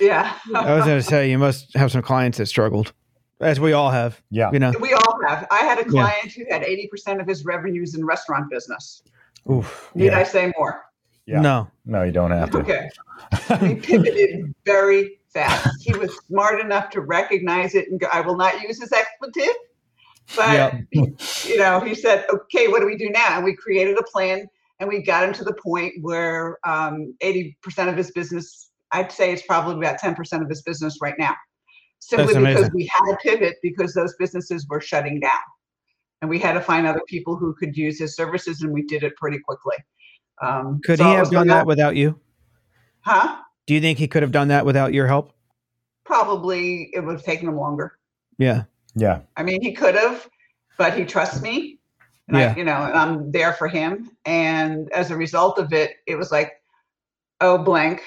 yeah. 0.00 0.36
I 0.54 0.74
was 0.74 0.84
going 0.84 0.98
to 0.98 1.02
say 1.02 1.30
you 1.30 1.38
must 1.38 1.74
have 1.76 1.90
some 1.92 2.02
clients 2.02 2.38
that 2.38 2.46
struggled, 2.46 2.92
as 3.40 3.60
we 3.60 3.72
all 3.72 3.90
have. 3.90 4.20
Yeah. 4.30 4.50
You 4.52 4.58
know, 4.58 4.72
we 4.80 4.92
all 4.92 5.18
have. 5.26 5.46
I 5.50 5.58
had 5.58 5.78
a 5.78 5.82
Yeah. 5.82 5.88
client 6.02 6.32
who 6.32 6.44
had 6.50 6.62
80% 6.62 7.20
of 7.20 7.26
his 7.26 7.44
revenues 7.44 7.94
in 7.94 8.04
restaurant 8.04 8.50
business. 8.50 9.02
Oof. 9.50 9.90
Need 9.94 10.06
Yeah. 10.06 10.18
I 10.18 10.22
say 10.22 10.52
more? 10.58 10.84
Yeah. 11.26 11.40
No. 11.40 11.68
No, 11.86 12.02
you 12.02 12.12
don't 12.12 12.30
have 12.30 12.50
to. 12.50 12.58
Okay. 12.58 12.88
he 13.60 13.74
pivoted 13.76 14.54
very 14.64 15.18
fast. 15.32 15.68
He 15.82 15.94
was 15.96 16.14
smart 16.26 16.60
enough 16.60 16.90
to 16.90 17.00
recognize 17.00 17.74
it 17.74 17.90
and 17.90 17.98
go, 17.98 18.06
I 18.12 18.20
will 18.20 18.36
not 18.36 18.60
use 18.62 18.80
his 18.80 18.92
expletive. 18.92 19.54
But 20.36 20.52
Yep. 20.52 20.74
you 21.44 21.58
know, 21.58 21.80
he 21.80 21.94
said, 21.94 22.24
"Okay, 22.32 22.68
what 22.68 22.80
do 22.80 22.86
we 22.86 22.96
do 22.96 23.10
now?" 23.10 23.36
And 23.36 23.44
we 23.44 23.54
created 23.54 23.98
a 23.98 24.02
plan, 24.04 24.48
and 24.80 24.88
we 24.88 25.02
got 25.02 25.22
him 25.24 25.34
to 25.34 25.44
the 25.44 25.52
point 25.52 25.92
where 26.00 26.58
um, 26.64 27.14
80% 27.22 27.54
of 27.90 27.96
his 27.96 28.10
business, 28.10 28.70
I'd 28.92 29.10
say, 29.10 29.32
it's 29.32 29.42
probably 29.42 29.86
about 29.86 30.00
10% 30.00 30.42
of 30.42 30.48
his 30.48 30.62
business 30.62 30.98
right 31.02 31.14
now, 31.18 31.34
simply 31.98 32.34
That's 32.34 32.46
because 32.46 32.70
we 32.72 32.86
had 32.86 33.10
to 33.10 33.16
pivot 33.22 33.56
because 33.62 33.94
those 33.94 34.14
businesses 34.18 34.66
were 34.68 34.80
shutting 34.80 35.20
down, 35.20 35.32
and 36.20 36.30
we 36.30 36.38
had 36.38 36.52
to 36.52 36.60
find 36.60 36.86
other 36.86 37.02
people 37.08 37.36
who 37.36 37.54
could 37.54 37.76
use 37.76 37.98
his 37.98 38.14
services, 38.14 38.62
and 38.62 38.72
we 38.72 38.82
did 38.82 39.02
it 39.02 39.16
pretty 39.16 39.38
quickly. 39.38 39.76
Um, 40.42 40.80
Could 40.84 40.98
so 40.98 41.04
he 41.04 41.14
have 41.14 41.30
done 41.30 41.48
like, 41.48 41.58
that 41.58 41.66
without 41.66 41.96
you? 41.96 42.18
Huh? 43.00 43.36
Do 43.66 43.74
you 43.74 43.80
think 43.80 43.98
he 43.98 44.08
could 44.08 44.22
have 44.22 44.32
done 44.32 44.48
that 44.48 44.66
without 44.66 44.92
your 44.92 45.06
help? 45.06 45.32
Probably 46.04 46.90
it 46.92 47.00
would 47.00 47.12
have 47.12 47.24
taken 47.24 47.48
him 47.48 47.56
longer. 47.56 47.98
Yeah. 48.38 48.64
Yeah. 48.94 49.20
I 49.36 49.42
mean, 49.42 49.62
he 49.62 49.72
could 49.72 49.94
have, 49.94 50.28
but 50.76 50.96
he 50.96 51.04
trusts 51.04 51.42
me. 51.42 51.78
And 52.28 52.36
Yeah. 52.36 52.52
I, 52.52 52.56
you 52.56 52.64
know, 52.64 52.76
and 52.76 52.94
I'm 52.96 53.32
there 53.32 53.52
for 53.52 53.68
him. 53.68 54.10
And 54.24 54.90
as 54.92 55.10
a 55.10 55.16
result 55.16 55.58
of 55.58 55.72
it, 55.72 55.96
it 56.06 56.16
was 56.16 56.30
like, 56.30 56.52
oh, 57.40 57.58
blank, 57.58 58.02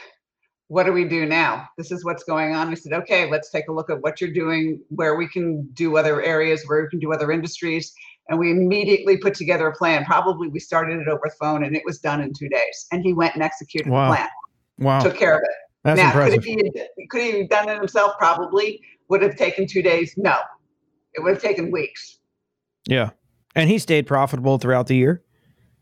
what 0.69 0.83
do 0.85 0.91
we 0.91 1.05
do 1.05 1.25
now? 1.25 1.67
This 1.77 1.91
is 1.91 2.03
what's 2.03 2.23
going 2.23 2.53
on. 2.53 2.69
I 2.69 2.73
said, 2.73 2.93
okay, 2.93 3.29
let's 3.29 3.49
take 3.49 3.67
a 3.69 3.71
look 3.71 3.89
at 3.89 4.01
what 4.01 4.19
you're 4.19 4.33
doing, 4.33 4.81
where 4.89 5.15
we 5.15 5.27
can 5.27 5.63
do 5.73 5.97
other 5.97 6.21
areas, 6.21 6.63
where 6.67 6.81
we 6.83 6.89
can 6.89 6.99
do 6.99 7.13
other 7.13 7.31
industries. 7.31 7.93
And 8.29 8.37
we 8.37 8.51
immediately 8.51 9.15
put 9.17 9.33
together 9.33 9.67
a 9.67 9.73
plan. 9.73 10.03
Probably 10.03 10.49
we 10.49 10.59
started 10.59 10.99
it 10.99 11.07
over 11.07 11.21
the 11.23 11.31
phone 11.39 11.63
and 11.63 11.75
it 11.75 11.83
was 11.85 11.99
done 11.99 12.19
in 12.19 12.33
two 12.33 12.49
days. 12.49 12.85
And 12.91 13.01
he 13.01 13.13
went 13.13 13.35
and 13.35 13.43
executed 13.43 13.89
Wow. 13.89 14.09
the 14.09 14.15
plan, 14.17 14.27
Wow. 14.79 14.99
took 14.99 15.15
care 15.15 15.37
of 15.37 15.43
it. 15.43 15.55
That's 15.83 15.97
now, 15.97 16.07
impressive. 16.07 16.43
could 16.43 16.71
he 16.97 17.07
could 17.09 17.21
he 17.21 17.39
have 17.39 17.49
done 17.49 17.69
it 17.69 17.77
himself? 17.77 18.17
Probably. 18.17 18.81
Would 19.07 19.21
have 19.21 19.37
taken 19.37 19.65
two 19.65 19.81
days? 19.81 20.13
No. 20.17 20.35
It 21.13 21.21
would 21.21 21.35
have 21.35 21.41
taken 21.41 21.71
weeks. 21.71 22.19
Yeah. 22.85 23.11
And 23.55 23.69
he 23.69 23.79
stayed 23.79 24.05
profitable 24.05 24.57
throughout 24.57 24.87
the 24.87 24.97
year. 24.97 25.23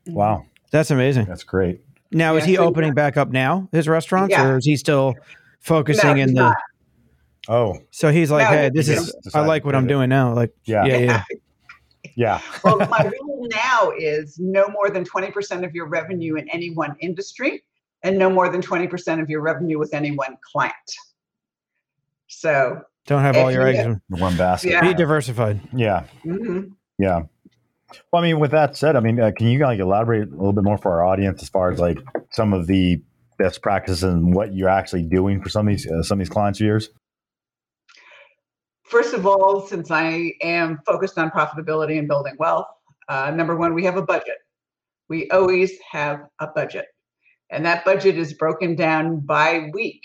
Wow. 0.06 0.46
That's 0.70 0.92
amazing. 0.92 1.26
That's 1.26 1.44
great. 1.44 1.82
Now, 2.12 2.36
is 2.36 2.46
he 2.46 2.56
so- 2.56 2.66
opening 2.66 2.94
back 2.94 3.18
up 3.18 3.30
now, 3.32 3.68
his 3.72 3.88
restaurants, 3.88 4.32
Yeah. 4.32 4.48
or 4.48 4.58
is 4.58 4.66
he 4.66 4.76
still 4.78 5.16
focusing 5.60 6.16
No, 6.18 6.22
in 6.24 6.28
the? 6.34 6.42
not. 6.44 6.58
Oh, 7.48 7.78
So 7.92 8.12
he's 8.12 8.32
like, 8.32 8.50
No, 8.50 8.58
hey, 8.58 8.70
this 8.74 8.90
is, 8.90 9.16
I 9.34 9.42
like 9.46 9.66
what 9.66 9.76
I'm 9.76 9.84
pivot. 9.84 9.90
doing 9.96 10.10
now. 10.10 10.34
Like, 10.34 10.52
yeah. 10.66 10.86
yeah, 10.86 10.98
yeah. 10.98 11.24
Yeah. 12.18 12.40
well, 12.64 12.78
my 12.78 13.12
rule 13.22 13.48
now 13.52 13.92
is 13.98 14.40
no 14.40 14.70
more 14.70 14.90
than 14.90 15.04
20% 15.04 15.66
of 15.66 15.76
your 15.76 15.86
revenue 15.88 16.38
in 16.38 16.48
any 16.50 16.70
one 16.72 16.96
industry 17.02 17.64
and 18.04 18.18
no 18.18 18.30
more 18.30 18.48
than 18.48 18.62
20% 18.62 19.22
of 19.22 19.30
your 19.30 19.42
revenue 19.42 19.78
with 19.78 19.94
any 19.94 20.12
one 20.12 20.38
client. 20.50 20.74
So 22.28 22.82
Don't 23.06 23.22
have 23.22 23.36
all 23.36 23.52
your 23.52 23.70
you- 23.70 23.78
eggs. 23.80 23.86
in 24.10 24.20
One 24.20 24.38
basket. 24.38 24.70
Yeah. 24.72 24.82
Be 24.82 24.94
diversified. 24.94 25.60
Yeah. 25.74 26.04
hmm 26.24 26.62
Yeah. 26.98 27.24
Well, 28.12 28.22
I 28.22 28.26
mean, 28.26 28.40
with 28.40 28.52
that 28.52 28.76
said, 28.78 28.96
I 28.96 29.00
mean, 29.00 29.20
uh, 29.20 29.32
can 29.36 29.48
you 29.48 29.60
like 29.60 29.80
elaborate 29.80 30.30
a 30.30 30.32
little 30.32 30.54
bit 30.54 30.64
more 30.64 30.78
for 30.78 30.92
our 30.94 31.06
audience 31.06 31.42
as 31.42 31.50
far 31.50 31.72
as 31.72 31.80
like 31.80 31.98
some 32.32 32.54
of 32.54 32.68
the 32.68 33.02
best 33.38 33.62
practices 33.62 34.04
and 34.04 34.34
what 34.34 34.54
you're 34.54 34.70
actually 34.70 35.04
doing 35.04 35.42
for 35.42 35.50
some 35.50 35.68
of 35.68 35.74
these 35.74 35.90
uh, 35.90 36.04
some 36.04 36.20
of 36.20 36.26
these 36.26 36.30
clients 36.30 36.60
of 36.60 36.66
yours? 36.66 36.90
First 38.84 39.14
of 39.14 39.26
all, 39.26 39.66
since 39.68 39.90
I 39.92 40.34
am 40.42 40.80
focused 40.86 41.18
on 41.18 41.32
profitability 41.32 41.98
and 41.98 42.08
building 42.08 42.36
wealth, 42.38 42.68
uh, 43.10 43.32
number 43.32 43.56
one, 43.56 43.74
we 43.74 43.84
have 43.86 43.98
a 43.98 44.04
budget. 44.04 44.38
We 45.10 45.30
always 45.32 45.74
have 45.92 46.28
a 46.40 46.48
budget, 46.48 46.86
and 47.52 47.66
that 47.66 47.86
budget 47.86 48.18
is 48.18 48.34
broken 48.34 48.76
down 48.76 49.20
by 49.20 49.70
week. 49.74 50.02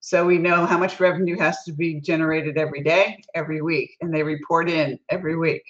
So 0.00 0.24
we 0.24 0.38
know 0.38 0.64
how 0.64 0.78
much 0.78 0.98
revenue 0.98 1.38
has 1.38 1.62
to 1.64 1.72
be 1.72 2.00
generated 2.00 2.56
every 2.56 2.82
day, 2.82 3.22
every 3.34 3.60
week, 3.60 3.90
and 4.00 4.14
they 4.14 4.22
report 4.22 4.70
in 4.70 4.98
every 5.10 5.36
week. 5.36 5.62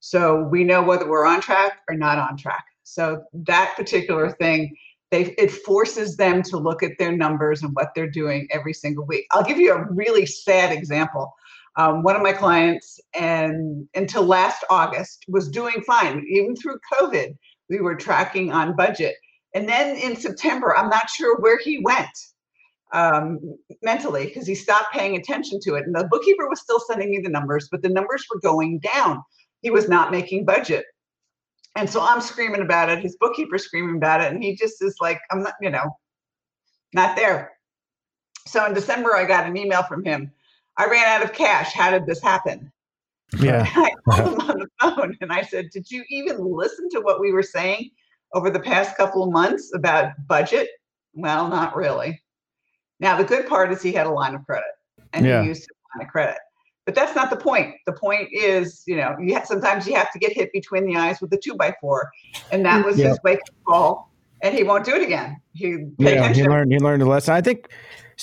So 0.00 0.42
we 0.42 0.64
know 0.64 0.82
whether 0.82 1.08
we're 1.08 1.26
on 1.26 1.40
track 1.40 1.80
or 1.88 1.96
not 1.96 2.18
on 2.18 2.36
track. 2.36 2.64
So 2.82 3.22
that 3.32 3.74
particular 3.76 4.30
thing, 4.30 4.76
they 5.10 5.34
it 5.38 5.50
forces 5.50 6.16
them 6.16 6.42
to 6.44 6.56
look 6.56 6.82
at 6.82 6.98
their 6.98 7.12
numbers 7.12 7.62
and 7.62 7.72
what 7.74 7.90
they're 7.94 8.10
doing 8.10 8.48
every 8.50 8.72
single 8.72 9.06
week. 9.06 9.26
I'll 9.32 9.44
give 9.44 9.58
you 9.58 9.72
a 9.72 9.86
really 9.92 10.26
sad 10.26 10.72
example. 10.72 11.32
Um, 11.76 12.02
one 12.02 12.16
of 12.16 12.22
my 12.22 12.32
clients, 12.32 12.98
and 13.14 13.86
until 13.94 14.24
last 14.24 14.64
August, 14.70 15.24
was 15.28 15.48
doing 15.50 15.82
fine. 15.86 16.24
Even 16.30 16.56
through 16.56 16.78
COVID, 16.92 17.36
we 17.68 17.80
were 17.80 17.94
tracking 17.94 18.50
on 18.50 18.74
budget. 18.76 19.14
And 19.54 19.68
then 19.68 19.96
in 19.96 20.16
September, 20.16 20.76
I'm 20.76 20.88
not 20.88 21.10
sure 21.10 21.38
where 21.40 21.58
he 21.58 21.80
went 21.82 22.08
um, 22.92 23.40
mentally 23.82 24.26
because 24.26 24.46
he 24.46 24.54
stopped 24.54 24.92
paying 24.92 25.16
attention 25.16 25.60
to 25.62 25.74
it. 25.74 25.84
And 25.84 25.94
the 25.94 26.08
bookkeeper 26.10 26.48
was 26.48 26.60
still 26.60 26.80
sending 26.80 27.10
me 27.10 27.20
the 27.22 27.30
numbers, 27.30 27.68
but 27.70 27.82
the 27.82 27.88
numbers 27.88 28.26
were 28.32 28.40
going 28.40 28.80
down. 28.80 29.22
He 29.62 29.70
was 29.70 29.88
not 29.88 30.10
making 30.10 30.44
budget. 30.44 30.84
And 31.76 31.88
so 31.88 32.00
I'm 32.00 32.20
screaming 32.20 32.62
about 32.62 32.88
it. 32.88 33.00
His 33.00 33.16
bookkeeper's 33.16 33.64
screaming 33.64 33.96
about 33.96 34.22
it. 34.22 34.32
And 34.32 34.42
he 34.42 34.56
just 34.56 34.82
is 34.82 34.96
like, 35.00 35.20
I'm 35.30 35.42
not, 35.42 35.54
you 35.60 35.70
know, 35.70 35.96
not 36.94 37.16
there. 37.16 37.52
So 38.46 38.64
in 38.64 38.72
December, 38.72 39.14
I 39.14 39.24
got 39.24 39.46
an 39.46 39.56
email 39.56 39.82
from 39.82 40.04
him. 40.04 40.32
I 40.78 40.86
ran 40.86 41.06
out 41.06 41.24
of 41.24 41.32
cash. 41.34 41.72
How 41.72 41.90
did 41.90 42.06
this 42.06 42.22
happen? 42.22 42.72
Yeah. 43.38 43.66
I 43.76 43.90
called 44.08 44.34
him 44.34 44.50
on 44.50 44.58
the 44.58 44.68
phone 44.80 45.18
and 45.20 45.32
I 45.32 45.42
said, 45.42 45.70
Did 45.70 45.90
you 45.90 46.04
even 46.08 46.38
listen 46.38 46.88
to 46.90 47.00
what 47.00 47.20
we 47.20 47.32
were 47.32 47.42
saying 47.42 47.90
over 48.32 48.50
the 48.50 48.60
past 48.60 48.96
couple 48.96 49.22
of 49.24 49.32
months 49.32 49.72
about 49.74 50.12
budget? 50.26 50.68
Well, 51.12 51.48
not 51.48 51.76
really. 51.76 52.22
Now, 53.00 53.16
the 53.18 53.24
good 53.24 53.46
part 53.46 53.72
is 53.72 53.82
he 53.82 53.92
had 53.92 54.06
a 54.06 54.10
line 54.10 54.34
of 54.34 54.44
credit 54.46 54.64
and 55.12 55.26
Yeah. 55.26 55.42
he 55.42 55.48
used 55.48 55.62
his 55.62 55.68
line 55.94 56.06
of 56.06 56.12
credit. 56.12 56.38
But 56.86 56.94
that's 56.94 57.14
not 57.14 57.30
the 57.30 57.36
point. 57.36 57.74
The 57.84 57.92
point 57.92 58.28
is, 58.32 58.82
you 58.86 58.96
know, 58.96 59.16
you 59.20 59.34
have, 59.34 59.44
sometimes 59.46 59.86
you 59.86 59.94
have 59.96 60.10
to 60.12 60.18
get 60.18 60.32
hit 60.32 60.52
between 60.52 60.86
the 60.86 60.96
eyes 60.96 61.20
with 61.20 61.32
a 61.32 61.36
two 61.36 61.54
by 61.56 61.74
four. 61.80 62.10
And 62.50 62.64
that 62.64 62.84
was 62.84 62.98
Yeah. 62.98 63.08
his 63.08 63.18
wake 63.24 63.40
up 63.40 63.54
call. 63.68 64.12
And 64.42 64.54
he 64.54 64.62
won't 64.62 64.84
do 64.84 64.94
it 64.94 65.02
again. 65.02 65.36
He 65.52 65.78
Yeah, 65.98 66.32
he 66.32 66.44
learned. 66.44 66.70
He 66.72 66.78
learned 66.78 67.02
a 67.02 67.06
lesson. 67.06 67.34
I 67.34 67.40
think. 67.40 67.68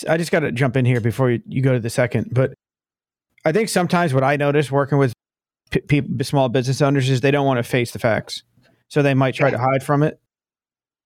I 0.08 0.18
just 0.18 0.32
got 0.32 0.40
to 0.40 0.52
jump 0.52 0.76
in 0.78 0.86
here 0.86 1.02
before 1.02 1.30
you, 1.30 1.42
you 1.48 1.62
go 1.62 1.74
to 1.74 1.80
the 1.80 1.90
second. 1.90 2.30
But 2.32 2.54
I 3.46 3.52
think 3.52 3.70
sometimes 3.70 4.14
what 4.14 4.24
I 4.24 4.38
notice 4.38 4.72
working 4.72 4.98
with 4.98 5.14
p- 5.72 5.82
people, 5.82 6.24
small 6.24 6.50
business 6.50 6.82
owners, 6.82 7.10
is 7.10 7.22
they 7.22 7.32
don't 7.32 7.46
want 7.46 7.58
to 7.58 7.64
face 7.64 7.92
the 7.92 8.00
facts, 8.00 8.42
so 8.90 9.02
they 9.02 9.14
might 9.14 9.36
try 9.36 9.50
to 9.52 9.58
hide 9.58 9.84
from 9.84 10.02
it, 10.02 10.20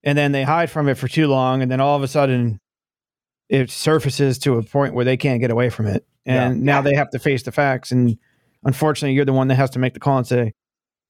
and 0.04 0.18
then 0.18 0.32
they 0.32 0.44
hide 0.44 0.70
from 0.70 0.88
it 0.88 0.96
for 0.96 1.08
too 1.08 1.28
long, 1.28 1.62
and 1.62 1.72
then 1.72 1.82
all 1.82 1.98
of 1.98 2.04
a 2.04 2.08
sudden, 2.08 2.60
it 3.50 3.70
surfaces 3.72 4.38
to 4.40 4.58
a 4.58 4.64
point 4.64 4.94
where 4.94 5.04
they 5.06 5.18
can't 5.18 5.42
get 5.42 5.52
away 5.52 5.70
from 5.70 5.88
it, 5.88 6.06
and 6.28 6.62
now 6.64 6.82
they 6.82 6.94
have 6.96 7.10
to 7.12 7.20
face 7.20 7.44
the 7.44 7.52
facts. 7.52 7.92
And 7.92 8.18
unfortunately, 8.64 9.14
you're 9.16 9.26
the 9.26 9.34
one 9.34 9.48
that 9.48 9.56
has 9.56 9.70
to 9.72 9.80
make 9.80 9.94
the 9.94 10.00
call 10.00 10.18
and 10.18 10.28
say, 10.28 10.54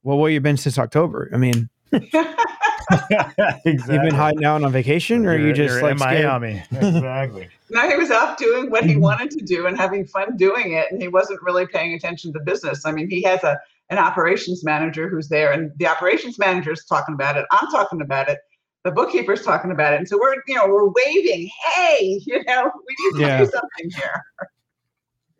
"Well, 0.03 0.17
where 0.17 0.31
you 0.31 0.39
been 0.39 0.57
since 0.57 0.77
October? 0.79 1.29
I 1.33 1.37
mean, 1.37 1.69
exactly. 1.91 3.63
you've 3.65 3.85
been 3.87 4.13
hiding 4.15 4.45
out 4.45 4.63
on 4.63 4.71
vacation, 4.71 5.25
or 5.25 5.35
you 5.37 5.45
You're- 5.47 5.53
just 5.53 5.73
you're 5.73 5.81
like 5.81 5.91
in 5.93 5.97
scared? 5.99 6.25
Miami. 6.25 6.63
Exactly. 6.71 7.49
No, 7.69 7.89
he 7.89 7.95
was 7.97 8.11
off 8.11 8.37
doing 8.37 8.69
what 8.71 8.85
he 8.85 8.93
Mhm. 8.95 9.01
wanted 9.01 9.31
to 9.31 9.43
do 9.43 9.65
and 9.67 9.77
having 9.77 10.05
fun 10.05 10.37
doing 10.37 10.71
it, 10.73 10.89
and 10.91 11.01
he 11.01 11.09
wasn't 11.09 11.41
really 11.41 11.65
paying 11.67 11.93
attention 11.93 12.31
to 12.33 12.39
business. 12.39 12.85
I 12.85 12.91
mean, 12.91 13.09
he 13.09 13.21
has 13.23 13.43
a 13.43 13.59
an 13.89 13.97
operations 13.97 14.65
manager 14.65 15.07
who's 15.09 15.29
there, 15.29 15.51
and 15.51 15.71
the 15.77 15.87
operations 15.87 16.37
manager 16.37 16.71
is 16.73 16.83
talking 16.85 17.13
about 17.15 17.37
it. 17.37 17.45
I'm 17.51 17.67
talking 17.71 18.01
about 18.01 18.27
it. 18.29 18.37
The 18.83 18.91
bookkeeper's 18.91 19.43
talking 19.43 19.71
about 19.71 19.93
it, 19.93 19.97
and 19.99 20.07
so 20.07 20.17
we're 20.21 20.35
you 20.47 20.55
know 20.55 20.67
we're 20.67 20.87
waving, 20.89 21.49
hey, 21.75 22.21
you 22.25 22.41
know, 22.45 22.71
we 22.87 22.95
need 23.11 23.19
to 23.19 23.21
Yeah. 23.27 23.37
do 23.39 23.45
something 23.45 23.89
here. 24.01 24.23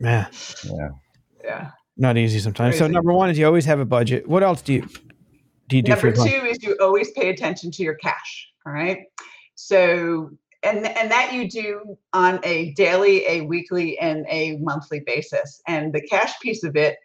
Man, 0.00 0.28
yeah. 0.64 0.88
Yeah. 1.44 1.70
not 1.96 2.16
easy 2.16 2.38
sometimes. 2.38 2.78
So 2.78 2.86
number 2.86 3.12
one 3.12 3.30
is 3.30 3.38
you 3.38 3.46
always 3.46 3.64
have 3.64 3.80
a 3.80 3.84
budget. 3.84 4.28
What 4.28 4.42
else 4.42 4.62
do 4.62 4.74
you 4.74 4.88
do 5.68 5.76
you 5.76 5.82
do 5.82 5.94
for 5.96 6.06
Number 6.06 6.22
your 6.22 6.26
two 6.26 6.38
clients? 6.40 6.58
is 6.58 6.64
you 6.64 6.76
always 6.80 7.10
pay 7.12 7.30
attention 7.30 7.70
to 7.72 7.82
your 7.82 7.94
cash. 7.94 8.48
All 8.66 8.72
right. 8.72 9.04
So 9.54 10.30
and 10.62 10.86
and 10.86 11.10
that 11.10 11.32
you 11.32 11.48
do 11.48 11.98
on 12.12 12.40
a 12.42 12.72
daily, 12.72 13.26
a 13.26 13.42
weekly, 13.42 13.98
and 13.98 14.26
a 14.28 14.56
monthly 14.58 15.00
basis. 15.00 15.60
And 15.66 15.92
the 15.92 16.00
cash 16.00 16.38
piece 16.40 16.64
of 16.64 16.76
it 16.76 16.96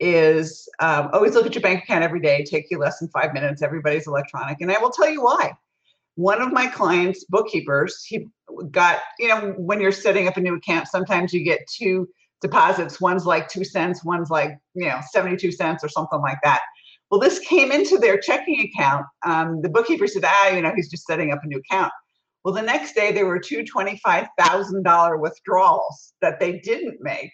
is 0.00 0.68
um, 0.80 1.08
always 1.12 1.34
look 1.34 1.46
at 1.46 1.54
your 1.54 1.62
bank 1.62 1.84
account 1.84 2.04
every 2.04 2.20
day. 2.20 2.44
Take 2.44 2.70
you 2.70 2.78
less 2.78 2.98
than 2.98 3.08
five 3.08 3.32
minutes. 3.32 3.62
Everybody's 3.62 4.06
electronic, 4.06 4.60
and 4.60 4.70
I 4.70 4.78
will 4.78 4.90
tell 4.90 5.10
you 5.10 5.22
why. 5.22 5.52
One 6.16 6.42
of 6.42 6.52
my 6.52 6.66
clients' 6.66 7.24
bookkeepers, 7.24 8.04
he 8.04 8.26
got 8.70 9.00
you 9.18 9.28
know 9.28 9.54
when 9.56 9.80
you're 9.80 9.92
setting 9.92 10.28
up 10.28 10.36
a 10.36 10.40
new 10.40 10.56
account, 10.56 10.88
sometimes 10.88 11.32
you 11.32 11.42
get 11.44 11.66
two 11.66 12.08
deposits. 12.40 13.00
One's 13.00 13.26
like 13.26 13.48
two 13.48 13.64
cents, 13.64 14.04
one's 14.04 14.30
like 14.30 14.50
you 14.74 14.86
know 14.86 15.00
seventy-two 15.12 15.52
cents 15.52 15.82
or 15.84 15.88
something 15.88 16.20
like 16.20 16.38
that. 16.44 16.60
Well, 17.10 17.20
this 17.20 17.38
came 17.38 17.72
into 17.72 17.98
their 17.98 18.18
checking 18.18 18.60
account. 18.60 19.06
Um, 19.24 19.62
the 19.62 19.70
bookkeeper 19.70 20.06
said, 20.06 20.24
ah, 20.26 20.48
you 20.48 20.60
know, 20.60 20.72
he's 20.76 20.90
just 20.90 21.06
setting 21.06 21.32
up 21.32 21.40
a 21.42 21.46
new 21.46 21.58
account. 21.58 21.90
Well, 22.44 22.52
the 22.54 22.62
next 22.62 22.94
day 22.94 23.12
there 23.12 23.26
were 23.26 23.38
two 23.38 23.64
$25,000 23.64 25.20
withdrawals 25.20 26.12
that 26.20 26.38
they 26.38 26.58
didn't 26.60 26.98
make. 27.00 27.30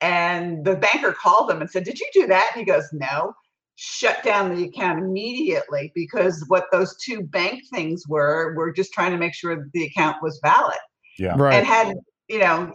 And 0.00 0.64
the 0.64 0.76
banker 0.76 1.12
called 1.12 1.48
them 1.48 1.60
and 1.60 1.70
said, 1.70 1.84
Did 1.84 1.98
you 1.98 2.08
do 2.12 2.26
that? 2.28 2.50
And 2.54 2.60
he 2.60 2.64
goes, 2.64 2.84
No. 2.92 3.32
Shut 3.76 4.22
down 4.22 4.54
the 4.54 4.64
account 4.64 5.00
immediately 5.00 5.90
because 5.96 6.44
what 6.46 6.66
those 6.70 6.96
two 6.98 7.22
bank 7.22 7.60
things 7.72 8.04
were, 8.06 8.54
were 8.56 8.72
just 8.72 8.92
trying 8.92 9.10
to 9.10 9.18
make 9.18 9.34
sure 9.34 9.56
that 9.56 9.70
the 9.72 9.84
account 9.84 10.18
was 10.22 10.38
valid 10.44 10.78
Yeah. 11.18 11.34
Right. 11.36 11.54
and 11.54 11.66
had 11.66 11.94
you 12.28 12.38
know 12.38 12.72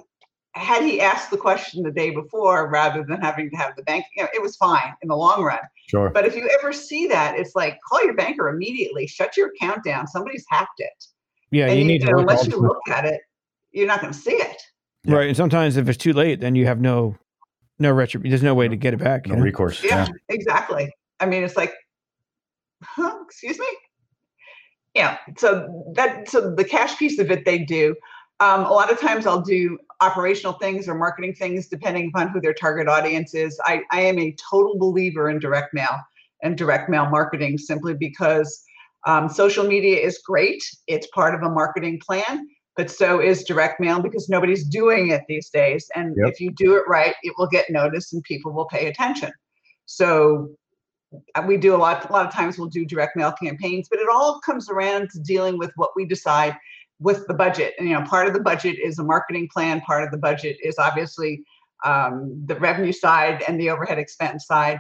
had 0.60 0.84
he 0.84 1.00
asked 1.02 1.32
the 1.32 1.38
question 1.38 1.82
the 1.84 1.92
day 1.92 2.10
before 2.12 2.70
rather 2.70 3.04
than 3.04 3.20
having 3.22 3.50
to 3.50 3.56
have 3.56 3.76
the 3.76 3.84
bank 3.84 4.06
you 4.16 4.22
know 4.24 4.30
it 4.34 4.42
was 4.42 4.56
fine 4.58 4.94
in 5.02 5.08
the 5.08 5.16
long 5.16 5.42
run 5.44 5.60
Sure. 5.88 6.10
but 6.10 6.26
if 6.26 6.36
you 6.36 6.50
ever 6.60 6.72
see 6.74 7.08
that 7.08 7.38
it's 7.40 7.56
like 7.56 7.78
call 7.88 8.04
your 8.04 8.14
banker 8.14 8.50
immediately 8.50 9.08
shut 9.08 9.36
your 9.38 9.50
account 9.50 9.84
down 9.84 10.08
somebody's 10.08 10.46
hacked 10.50 10.80
it 10.80 11.06
yeah, 11.52 11.68
and 11.68 11.80
you 11.80 11.86
need 11.86 12.02
to 12.02 12.16
unless 12.16 12.48
you 12.48 12.58
look 12.58 12.78
at 12.90 13.06
it 13.06 13.22
you're 13.72 13.88
not 13.88 14.02
going 14.02 14.14
to 14.14 14.20
see 14.20 14.34
it 14.34 14.62
Yeah. 15.04 15.16
right. 15.16 15.28
And 15.28 15.38
sometimes 15.38 15.78
if 15.78 15.88
it's 15.88 15.98
too 15.98 16.14
late, 16.14 16.40
then 16.42 16.56
you 16.56 16.66
have 16.66 16.80
no 16.80 17.16
no 17.80 17.92
retro. 17.92 18.22
There's 18.24 18.44
no 18.44 18.54
way 18.54 18.68
to 18.68 18.76
get 18.76 18.94
it 18.94 18.98
back. 18.98 19.26
No 19.26 19.34
you 19.34 19.38
know? 19.38 19.44
recourse. 19.44 19.84
yeah, 19.84 20.06
Yeah. 20.08 20.36
exactly 20.36 20.92
i 21.20 21.26
mean 21.26 21.44
it's 21.44 21.56
like 21.58 21.74
huh 22.84 23.18
excuse 23.26 23.58
me 23.60 23.66
yeah 24.96 25.18
so 25.38 25.92
that 25.96 26.30
so 26.30 26.54
the 26.56 26.64
cash 26.64 26.98
piece 26.98 27.20
of 27.20 27.30
it 27.32 27.46
they 27.46 27.60
do 27.60 27.96
um, 28.40 28.62
a 28.66 28.72
lot 28.72 28.92
of 28.92 29.00
times 29.00 29.26
i'll 29.26 29.42
do 29.42 29.78
operational 30.02 30.54
things 30.54 30.88
or 30.88 30.96
marketing 30.96 31.34
things 31.34 31.68
depending 31.68 32.12
upon 32.14 32.30
who 32.30 32.40
their 32.40 32.54
target 32.54 32.88
audience 32.88 33.34
is. 33.34 33.60
I, 33.66 33.82
I 33.92 34.02
am 34.02 34.18
a 34.20 34.36
total 34.52 34.78
believer 34.78 35.30
in 35.30 35.40
direct 35.40 35.74
mail 35.74 36.00
and 36.42 36.58
direct 36.58 36.90
mail 36.90 37.10
marketing 37.10 37.58
simply 37.58 37.94
because 37.94 38.64
um, 39.06 39.30
social 39.30 39.66
media 39.66 39.98
is 39.98 40.20
great. 40.26 40.64
It's 40.88 41.08
part 41.08 41.36
of 41.36 41.42
a 41.42 41.50
marketing 41.54 42.00
plan 42.06 42.48
but 42.80 42.90
so 42.90 43.20
is 43.20 43.44
direct 43.44 43.82
mail 43.82 44.02
because 44.02 44.30
nobody's 44.30 44.64
doing 44.64 45.10
it 45.10 45.22
these 45.28 45.50
days. 45.50 45.86
And 45.96 46.16
Yep. 46.16 46.30
if 46.30 46.40
you 46.40 46.50
do 46.52 46.78
it 46.78 46.84
right 46.88 47.14
it 47.24 47.34
will 47.38 47.48
get 47.48 47.70
noticed 47.70 48.14
and 48.14 48.24
people 48.24 48.54
will 48.54 48.68
pay 48.68 48.88
attention. 48.88 49.34
So 49.86 50.52
uh, 51.36 51.44
we 51.46 51.58
do 51.58 51.76
a 51.76 51.78
lot 51.78 52.10
a 52.10 52.14
lot 52.14 52.26
of 52.26 52.32
times 52.32 52.58
we'll 52.58 52.70
do 52.70 52.86
direct 52.86 53.18
mail 53.18 53.34
campaigns 53.34 53.90
but 53.90 54.00
it 54.00 54.08
all 54.14 54.40
comes 54.40 54.70
around 54.70 55.10
to 55.10 55.20
dealing 55.20 55.58
with 55.58 55.72
what 55.76 55.90
we 55.96 56.06
decide 56.06 56.56
with 57.00 57.26
the 57.28 57.34
budget. 57.34 57.74
And 57.78 57.88
you 57.88 57.96
know 57.96 58.06
part 58.06 58.28
of 58.28 58.34
the 58.34 58.40
budget 58.40 58.78
is 58.80 59.00
a 59.00 59.04
marketing 59.04 59.50
plan 59.54 59.82
part 59.82 60.04
of 60.04 60.12
the 60.12 60.18
budget 60.18 60.58
is 60.64 60.78
obviously 60.78 61.44
um, 61.86 62.44
the 62.46 62.56
revenue 62.56 62.92
side 62.92 63.44
and 63.48 63.60
the 63.60 63.70
overhead 63.70 63.98
expense 63.98 64.46
side. 64.46 64.80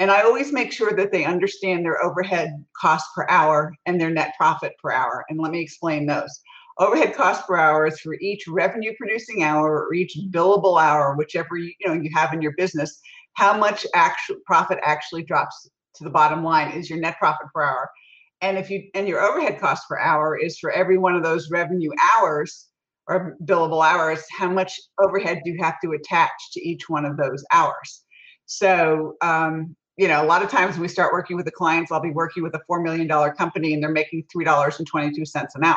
And 0.00 0.10
i 0.12 0.22
always 0.22 0.52
make 0.52 0.72
sure 0.72 0.92
that 0.92 1.10
they 1.10 1.24
understand 1.24 1.84
their 1.84 2.02
overhead 2.02 2.64
cost 2.80 3.06
per 3.14 3.26
hour 3.28 3.74
and 3.86 4.00
their 4.00 4.10
net 4.10 4.34
profit 4.38 4.72
per 4.82 4.92
hour. 4.92 5.24
And 5.28 5.40
let 5.40 5.50
me 5.50 5.60
explain 5.60 6.06
those. 6.06 6.40
Overhead 6.78 7.14
cost 7.14 7.46
per 7.46 7.56
hour 7.56 7.86
is 7.86 8.00
for 8.00 8.14
each 8.20 8.46
revenue 8.46 8.92
producing 8.96 9.42
hour 9.42 9.84
or 9.84 9.94
each 9.94 10.16
billable 10.30 10.80
hour 10.80 11.16
whichever 11.16 11.56
you, 11.56 11.72
you 11.80 11.88
know 11.88 11.94
you 11.94 12.10
have 12.14 12.32
in 12.32 12.40
your 12.40 12.54
business 12.56 13.00
how 13.34 13.56
much 13.56 13.86
actual 13.94 14.36
profit 14.46 14.78
actually 14.82 15.22
drops 15.22 15.68
to 15.94 16.04
the 16.04 16.10
bottom 16.10 16.42
line 16.42 16.72
is 16.72 16.90
your 16.90 16.98
net 16.98 17.18
profit 17.18 17.46
per 17.54 17.62
hour. 17.62 17.90
And 18.40 18.56
if 18.56 18.70
you 18.70 18.88
and 18.94 19.08
your 19.08 19.20
overhead 19.20 19.58
cost 19.58 19.88
per 19.88 19.98
hour 19.98 20.36
is 20.36 20.58
for 20.58 20.70
every 20.70 20.98
one 20.98 21.14
of 21.14 21.22
those 21.22 21.50
revenue 21.50 21.90
hours 22.16 22.68
or 23.08 23.36
billable 23.44 23.84
hours, 23.84 24.24
how 24.30 24.48
much 24.48 24.72
overhead 25.00 25.40
do 25.44 25.50
you 25.50 25.62
have 25.62 25.80
to 25.82 25.92
attach 25.92 26.30
to 26.52 26.60
each 26.60 26.88
one 26.88 27.04
of 27.04 27.16
those 27.16 27.44
hours? 27.52 28.04
So, 28.46 29.14
um, 29.22 29.74
you 29.96 30.06
know, 30.06 30.22
a 30.22 30.26
lot 30.26 30.42
of 30.42 30.50
times 30.50 30.74
when 30.74 30.82
we 30.82 30.88
start 30.88 31.12
working 31.12 31.36
with 31.36 31.46
the 31.46 31.52
clients, 31.52 31.90
I'll 31.90 32.00
be 32.00 32.10
working 32.10 32.42
with 32.42 32.54
a 32.54 32.60
$4 32.70 32.82
million 32.82 33.08
company 33.32 33.74
and 33.74 33.82
they're 33.82 33.90
making 33.90 34.24
$3.22 34.34 35.46
an 35.54 35.64
hour. 35.64 35.76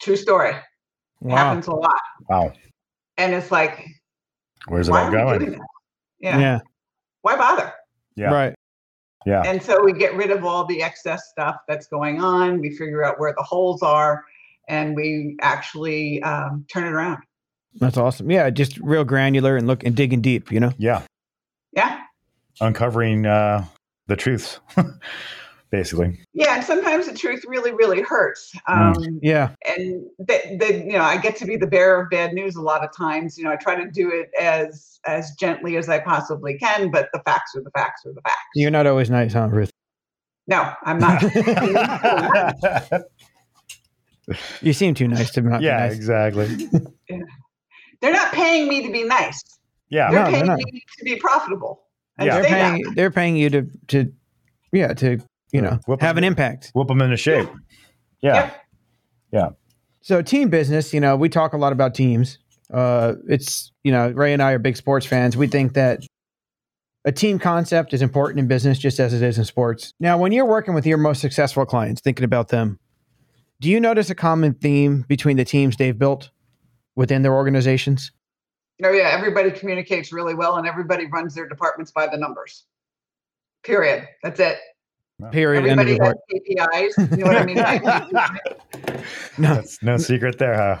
True 0.00 0.16
story. 0.16 0.54
Wow. 1.20 1.36
Happens 1.36 1.66
a 1.66 1.72
lot. 1.72 2.00
Wow. 2.28 2.52
And 3.18 3.34
it's 3.34 3.50
like, 3.50 3.86
Where's 4.68 4.88
it 4.88 4.92
all 4.92 4.96
are 4.96 5.10
we 5.10 5.16
doing 5.16 5.50
going? 5.50 5.50
that? 5.52 5.68
Yeah. 6.20 6.38
Yeah. 6.38 6.58
Why 7.20 7.36
bother? 7.36 7.72
Yeah. 8.16 8.32
Right. 8.32 8.54
Yeah. 9.26 9.42
And 9.44 9.62
so 9.62 9.82
we 9.82 9.92
get 9.92 10.14
rid 10.14 10.30
of 10.30 10.44
all 10.44 10.64
the 10.64 10.82
excess 10.82 11.28
stuff 11.30 11.56
that's 11.66 11.86
going 11.86 12.20
on. 12.20 12.60
We 12.60 12.70
figure 12.70 13.04
out 13.04 13.18
where 13.18 13.34
the 13.36 13.42
holes 13.42 13.82
are, 13.82 14.22
and 14.68 14.94
we 14.94 15.36
actually 15.40 16.22
um, 16.22 16.66
turn 16.72 16.84
it 16.84 16.92
around. 16.92 17.22
That's 17.80 17.96
awesome. 17.96 18.30
Yeah, 18.30 18.50
just 18.50 18.78
real 18.78 19.04
granular 19.04 19.56
and 19.56 19.66
look 19.66 19.84
and 19.84 19.96
digging 19.96 20.20
deep, 20.20 20.52
you 20.52 20.60
know? 20.60 20.72
Yeah. 20.78 21.02
Yeah, 21.72 22.02
Uncovering 22.60 23.26
uh, 23.26 23.64
the 24.06 24.14
truths, 24.14 24.60
basically. 25.70 26.18
yeah. 26.32 26.56
And 26.56 26.64
sometimes 26.64 27.06
the 27.06 27.14
truth 27.16 27.44
really, 27.46 27.72
really 27.72 28.00
hurts. 28.02 28.52
Um, 28.68 28.94
Yeah. 29.22 29.50
And 29.66 30.04
that, 30.20 30.58
that 30.60 30.74
you 30.86 30.92
know, 30.92 31.02
I 31.02 31.16
get 31.16 31.36
to 31.36 31.44
be 31.46 31.56
the 31.56 31.66
bearer 31.66 32.02
of 32.02 32.10
bad 32.10 32.32
news 32.32 32.56
a 32.56 32.62
lot 32.62 32.84
of 32.84 32.90
times. 32.96 33.36
You 33.38 33.44
know, 33.44 33.50
I 33.50 33.56
try 33.56 33.74
to 33.74 33.90
do 33.90 34.10
it 34.10 34.30
as 34.40 34.98
as 35.06 35.32
gently 35.32 35.76
as 35.76 35.88
I 35.88 35.98
possibly 35.98 36.56
can, 36.58 36.90
but 36.90 37.08
the 37.12 37.20
facts 37.26 37.54
are 37.56 37.62
the 37.62 37.70
facts 37.72 38.06
are 38.06 38.12
the 38.12 38.22
facts. 38.22 38.36
You're 38.54 38.70
not 38.70 38.86
always 38.86 39.10
nice, 39.10 39.32
huh, 39.34 39.48
Ruth? 39.48 39.70
no, 40.46 40.72
I'm 40.84 40.98
not. 40.98 41.22
You 44.62 44.72
seem 44.72 44.94
too 44.94 45.06
nice 45.08 45.30
to 45.32 45.42
not 45.42 45.58
be 45.60 45.66
yeah, 45.66 45.80
nice. 45.86 45.94
exactly. 45.96 46.46
They're 48.00 48.12
not 48.12 48.32
paying 48.32 48.68
me 48.68 48.86
to 48.86 48.90
be 48.92 49.02
nice. 49.04 49.42
Yeah. 49.90 50.10
They're 50.10 50.24
No, 50.24 50.30
they're 50.30 50.44
not. 50.46 50.56
me 50.58 50.82
to 50.98 51.04
be 51.04 51.16
profitable. 51.16 51.82
And 52.18 52.26
Yeah. 52.28 52.40
They're 52.40 52.48
paying 52.50 52.72
way. 52.74 52.94
they're 52.94 53.10
paying 53.10 53.36
you 53.36 53.50
to 53.50 53.66
to 53.88 54.12
yeah, 54.72 54.94
to 54.94 55.18
you 55.54 55.62
know, 55.62 55.78
Whoop 55.86 56.00
have 56.00 56.16
them. 56.16 56.24
an 56.24 56.26
impact. 56.26 56.72
Whoop 56.74 56.88
them 56.88 57.00
into 57.00 57.16
shape. 57.16 57.48
Yeah. 58.20 58.50
yeah. 59.32 59.50
So 60.00 60.20
team 60.20 60.50
business, 60.50 60.92
you 60.92 60.98
know, 61.00 61.14
we 61.14 61.28
talk 61.28 61.52
a 61.52 61.56
lot 61.56 61.72
about 61.72 61.94
teams. 61.94 62.38
Uh, 62.72 63.14
it's 63.28 63.70
you 63.84 63.92
know, 63.92 64.10
Ray 64.10 64.32
and 64.32 64.42
I 64.42 64.52
are 64.52 64.58
big 64.58 64.76
sports 64.76 65.06
fans. 65.06 65.36
We 65.36 65.46
think 65.46 65.74
that 65.74 66.00
a 67.04 67.12
team 67.12 67.38
concept 67.38 67.94
is 67.94 68.02
important 68.02 68.40
in 68.40 68.48
business 68.48 68.78
just 68.78 68.98
as 68.98 69.14
it 69.14 69.22
is 69.22 69.38
in 69.38 69.44
sports. 69.44 69.92
Now, 70.00 70.18
when 70.18 70.32
you're 70.32 70.44
working 70.44 70.74
with 70.74 70.86
your 70.86 70.98
most 70.98 71.20
successful 71.20 71.64
clients, 71.64 72.00
thinking 72.00 72.24
about 72.24 72.48
them, 72.48 72.80
do 73.60 73.70
you 73.70 73.78
notice 73.78 74.10
a 74.10 74.14
common 74.14 74.54
theme 74.54 75.04
between 75.06 75.36
the 75.36 75.44
teams 75.44 75.76
they've 75.76 75.96
built 75.96 76.30
within 76.96 77.22
their 77.22 77.34
organizations? 77.34 78.10
Oh 78.82 78.90
yeah, 78.90 79.10
everybody 79.16 79.52
communicates 79.52 80.12
really 80.12 80.34
well, 80.34 80.56
and 80.56 80.66
everybody 80.66 81.06
runs 81.06 81.36
their 81.36 81.48
departments 81.48 81.92
by 81.92 82.08
the 82.08 82.16
numbers. 82.16 82.64
Period. 83.62 84.08
That's 84.24 84.40
it. 84.40 84.58
Period. 85.30 85.64
Everybody 85.64 85.92
report. 85.92 86.16
has 86.30 86.92
KPIs. 86.96 87.10
You 87.16 87.24
know 87.24 87.26
what 87.26 87.36
I 87.36 87.46
mean? 87.46 89.02
No. 89.38 89.54
That's 89.56 89.82
no 89.82 89.96
secret 89.96 90.38
there, 90.38 90.54
huh? 90.54 90.80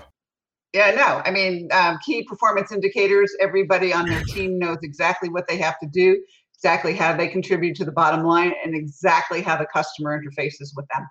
yeah, 0.72 0.90
no. 0.92 1.22
I 1.24 1.30
mean, 1.30 1.68
um, 1.72 1.98
key 2.04 2.24
performance 2.24 2.72
indicators. 2.72 3.32
Everybody 3.40 3.92
on 3.92 4.08
their 4.08 4.22
team 4.24 4.58
knows 4.58 4.78
exactly 4.82 5.28
what 5.28 5.46
they 5.48 5.56
have 5.58 5.78
to 5.80 5.86
do, 5.88 6.20
exactly 6.56 6.94
how 6.94 7.16
they 7.16 7.28
contribute 7.28 7.76
to 7.76 7.84
the 7.84 7.92
bottom 7.92 8.24
line, 8.24 8.52
and 8.64 8.74
exactly 8.74 9.40
how 9.42 9.56
the 9.56 9.66
customer 9.66 10.20
interfaces 10.20 10.70
with 10.76 10.86
them. 10.94 11.06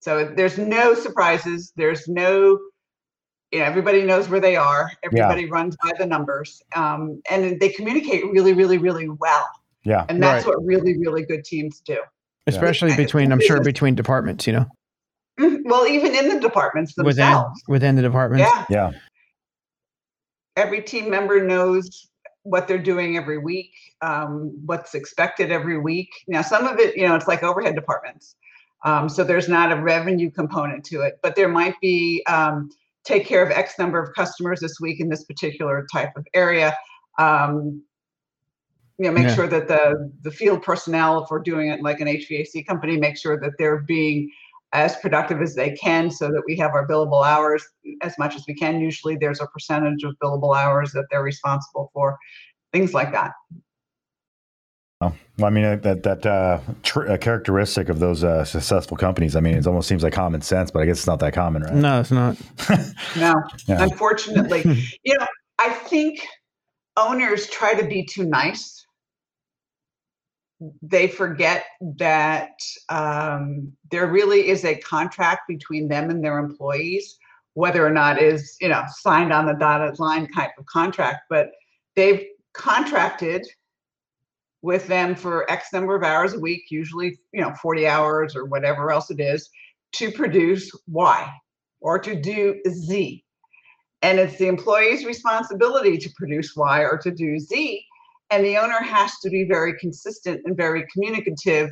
So 0.00 0.32
there's 0.36 0.58
no 0.58 0.94
surprises. 0.94 1.72
There's 1.76 2.08
no, 2.08 2.58
you 3.50 3.58
know, 3.58 3.64
everybody 3.64 4.02
knows 4.04 4.28
where 4.28 4.40
they 4.40 4.56
are. 4.56 4.90
Everybody 5.02 5.46
runs 5.50 5.76
by 5.82 5.92
the 5.98 6.06
numbers, 6.06 6.62
um, 6.74 7.20
and 7.30 7.60
they 7.60 7.68
communicate 7.68 8.24
really, 8.30 8.52
really, 8.52 8.78
really 8.78 9.08
well. 9.08 9.48
Yeah. 9.84 10.04
And 10.08 10.22
that's 10.22 10.46
Right. 10.46 10.54
what 10.56 10.64
really, 10.64 10.96
really 10.98 11.24
good 11.24 11.44
teams 11.44 11.80
do. 11.80 11.98
Especially 12.46 12.90
Yeah. 12.90 12.96
between, 12.96 13.32
I'm 13.32 13.40
sure, 13.40 13.60
between 13.62 13.94
departments, 13.94 14.46
you 14.46 14.52
know, 14.52 14.66
Mhm. 15.38 15.62
Well, 15.64 15.86
even 15.86 16.14
in 16.14 16.28
the 16.28 16.40
departments 16.40 16.92
within 16.96 17.24
themselves. 17.24 17.62
within 17.68 17.96
the 17.96 18.02
departments. 18.02 18.50
Yeah. 18.52 18.66
Yeah. 18.68 18.98
Every 20.56 20.82
team 20.82 21.08
member 21.08 21.42
knows 21.42 22.08
what 22.42 22.68
they're 22.68 22.76
doing 22.82 23.16
every 23.16 23.38
week, 23.38 23.70
um, 24.02 24.52
what's 24.66 24.94
expected 24.94 25.50
every 25.50 25.78
week. 25.78 26.10
Now, 26.28 26.42
some 26.42 26.66
of 26.66 26.78
it, 26.78 26.96
you 26.96 27.08
know, 27.08 27.14
it's 27.14 27.28
like 27.28 27.42
overhead 27.42 27.74
departments. 27.74 28.34
Um, 28.84 29.08
so 29.08 29.22
there's 29.24 29.48
not 29.48 29.72
a 29.72 29.80
revenue 29.80 30.30
component 30.30 30.84
to 30.86 31.02
it, 31.02 31.18
but 31.22 31.36
there 31.36 31.48
might 31.48 31.74
be 31.80 32.22
um, 32.28 32.68
take 33.04 33.24
care 33.24 33.42
of 33.42 33.50
X 33.50 33.78
number 33.78 34.02
of 34.02 34.12
customers 34.14 34.60
this 34.60 34.78
week 34.80 35.00
in 35.00 35.08
this 35.08 35.24
particular 35.24 35.86
type 35.92 36.10
of 36.16 36.26
area. 36.34 36.76
Um, 37.18 37.82
you 38.98 39.06
know, 39.06 39.12
make 39.12 39.26
Yeah. 39.28 39.34
sure 39.34 39.46
that 39.46 39.68
the 39.68 40.10
the 40.22 40.30
field 40.30 40.62
personnel, 40.62 41.22
if 41.24 41.30
we're 41.30 41.40
doing 41.40 41.68
it 41.68 41.82
like 41.82 42.00
an 42.00 42.08
HVAC 42.08 42.66
company, 42.66 42.96
make 42.96 43.16
sure 43.16 43.38
that 43.40 43.52
they're 43.58 43.80
being 43.82 44.30
as 44.72 44.96
productive 44.96 45.42
as 45.42 45.54
they 45.54 45.72
can 45.72 46.10
so 46.10 46.28
that 46.28 46.42
we 46.46 46.56
have 46.56 46.72
our 46.72 46.86
billable 46.86 47.26
hours 47.26 47.62
as 48.02 48.18
much 48.18 48.34
as 48.34 48.44
we 48.48 48.54
can. 48.54 48.80
Usually 48.80 49.16
there's 49.16 49.40
a 49.40 49.46
percentage 49.46 50.02
of 50.02 50.14
billable 50.22 50.56
hours 50.56 50.92
that 50.92 51.04
they're 51.10 51.22
responsible 51.22 51.90
for, 51.92 52.18
things 52.72 52.94
like 52.94 53.12
that. 53.12 53.32
Well, 55.02 55.14
I 55.42 55.50
mean 55.50 55.64
uh, 55.64 55.76
that 55.76 56.04
that 56.04 56.24
uh, 56.24 56.60
tr- 56.82 57.08
uh, 57.08 57.16
characteristic 57.18 57.88
of 57.88 57.98
those 57.98 58.22
uh, 58.22 58.44
successful 58.44 58.96
companies. 58.96 59.34
I 59.34 59.40
mean, 59.40 59.56
it 59.56 59.66
almost 59.66 59.88
seems 59.88 60.02
like 60.04 60.12
common 60.12 60.42
sense, 60.42 60.70
but 60.70 60.80
I 60.82 60.86
guess 60.86 60.98
it's 60.98 61.06
not 61.06 61.18
that 61.20 61.32
common, 61.32 61.62
right? 61.62 61.74
No, 61.74 62.00
it's 62.00 62.12
not. 62.12 62.36
No, 63.16 63.34
Yeah. 63.66 63.82
unfortunately, 63.82 64.62
you 65.04 65.18
know, 65.18 65.26
I 65.58 65.70
think 65.70 66.24
owners 66.96 67.48
try 67.48 67.74
to 67.74 67.84
be 67.84 68.04
too 68.04 68.24
nice. 68.26 68.81
They 70.82 71.08
forget 71.08 71.64
that 71.98 72.52
um, 72.88 73.72
there 73.90 74.06
really 74.06 74.48
is 74.48 74.64
a 74.64 74.76
contract 74.76 75.42
between 75.48 75.88
them 75.88 76.10
and 76.10 76.22
their 76.22 76.38
employees, 76.38 77.18
whether 77.54 77.84
or 77.84 77.90
not 77.90 78.20
is 78.20 78.56
you 78.60 78.68
know 78.68 78.84
signed 78.98 79.32
on 79.32 79.46
the 79.46 79.54
dotted 79.54 79.98
line 79.98 80.30
type 80.30 80.52
of 80.58 80.66
contract. 80.66 81.22
But 81.28 81.50
they've 81.96 82.24
contracted 82.52 83.46
with 84.62 84.86
them 84.86 85.16
for 85.16 85.50
X 85.50 85.72
number 85.72 85.96
of 85.96 86.04
hours 86.04 86.34
a 86.34 86.40
week, 86.40 86.70
usually 86.70 87.18
you 87.32 87.40
know 87.40 87.52
40 87.60 87.86
hours 87.86 88.36
or 88.36 88.44
whatever 88.44 88.92
else 88.92 89.10
it 89.10 89.20
is, 89.20 89.50
to 89.92 90.10
produce 90.12 90.70
Y 90.86 91.32
or 91.80 91.98
to 91.98 92.14
do 92.14 92.60
Z. 92.68 93.24
And 94.02 94.18
it's 94.18 94.36
the 94.36 94.48
employee's 94.48 95.04
responsibility 95.04 95.96
to 95.98 96.10
produce 96.16 96.56
Y 96.56 96.80
or 96.82 96.98
to 96.98 97.10
do 97.10 97.38
Z. 97.38 97.84
And 98.32 98.42
the 98.42 98.56
owner 98.56 98.82
has 98.82 99.18
to 99.18 99.28
be 99.28 99.44
very 99.44 99.78
consistent 99.78 100.40
and 100.46 100.56
very 100.56 100.86
communicative 100.90 101.70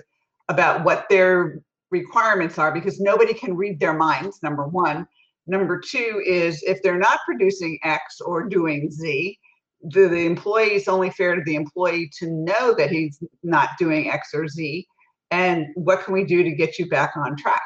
about 0.50 0.84
what 0.84 1.06
their 1.08 1.62
requirements 1.90 2.58
are 2.58 2.70
because 2.70 3.00
nobody 3.00 3.32
can 3.32 3.56
read 3.56 3.80
their 3.80 3.94
minds, 3.94 4.40
number 4.42 4.68
one. 4.68 5.08
Number 5.46 5.80
two 5.80 6.22
is 6.26 6.62
if 6.64 6.82
they're 6.82 6.98
not 6.98 7.20
producing 7.24 7.78
X 7.82 8.20
or 8.20 8.46
doing 8.46 8.90
Z, 8.90 9.38
the, 9.84 10.06
the 10.08 10.26
employee 10.26 10.74
is 10.74 10.86
only 10.86 11.08
fair 11.08 11.34
to 11.34 11.42
the 11.46 11.54
employee 11.54 12.10
to 12.18 12.30
know 12.30 12.74
that 12.74 12.90
he's 12.90 13.18
not 13.42 13.70
doing 13.78 14.10
X 14.10 14.34
or 14.34 14.46
Z. 14.46 14.86
And 15.30 15.66
what 15.76 16.04
can 16.04 16.12
we 16.12 16.24
do 16.24 16.42
to 16.42 16.50
get 16.50 16.78
you 16.78 16.86
back 16.90 17.12
on 17.16 17.36
track? 17.36 17.62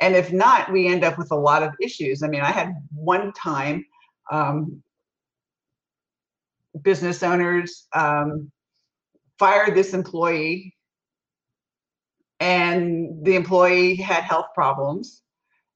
And 0.00 0.16
if 0.16 0.32
not, 0.32 0.72
we 0.72 0.88
end 0.88 1.04
up 1.04 1.16
with 1.16 1.30
a 1.30 1.36
lot 1.36 1.62
of 1.62 1.70
issues. 1.80 2.24
I 2.24 2.26
mean, 2.26 2.40
I 2.40 2.50
had 2.50 2.72
one 2.92 3.32
time 3.34 3.84
um, 4.32 4.82
business 6.80 7.22
owners 7.22 7.86
um, 7.94 8.50
fired 9.38 9.74
this 9.74 9.92
employee, 9.94 10.74
and 12.40 13.24
the 13.24 13.36
employee 13.36 13.94
had 13.94 14.24
health 14.24 14.46
problems. 14.54 15.22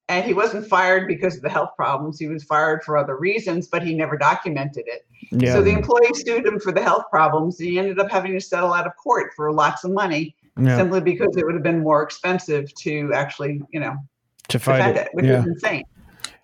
And 0.08 0.24
he 0.24 0.34
wasn't 0.34 0.64
fired 0.68 1.08
because 1.08 1.34
of 1.34 1.42
the 1.42 1.48
health 1.50 1.70
problems. 1.74 2.16
He 2.20 2.28
was 2.28 2.44
fired 2.44 2.84
for 2.84 2.96
other 2.96 3.16
reasons, 3.16 3.66
but 3.66 3.82
he 3.82 3.92
never 3.92 4.16
documented 4.16 4.84
it. 4.86 5.04
Yeah. 5.32 5.54
So 5.54 5.62
the 5.62 5.72
employee 5.72 6.14
sued 6.14 6.46
him 6.46 6.60
for 6.60 6.70
the 6.70 6.80
health 6.80 7.06
problems. 7.10 7.58
He 7.58 7.76
ended 7.76 7.98
up 7.98 8.08
having 8.08 8.32
to 8.32 8.40
settle 8.40 8.72
out 8.72 8.86
of 8.86 8.92
court 8.94 9.32
for 9.34 9.52
lots 9.52 9.82
of 9.82 9.90
money 9.90 10.36
yeah. 10.60 10.76
simply 10.76 11.00
because 11.00 11.36
it 11.36 11.44
would 11.44 11.54
have 11.54 11.64
been 11.64 11.82
more 11.82 12.04
expensive 12.04 12.72
to 12.82 13.12
actually, 13.14 13.60
you 13.72 13.80
know, 13.80 13.96
To 14.50 14.60
fight 14.60 14.90
it. 14.90 14.96
it, 14.96 15.08
which 15.12 15.24
Yeah. 15.26 15.40
is 15.40 15.46
insane. 15.46 15.82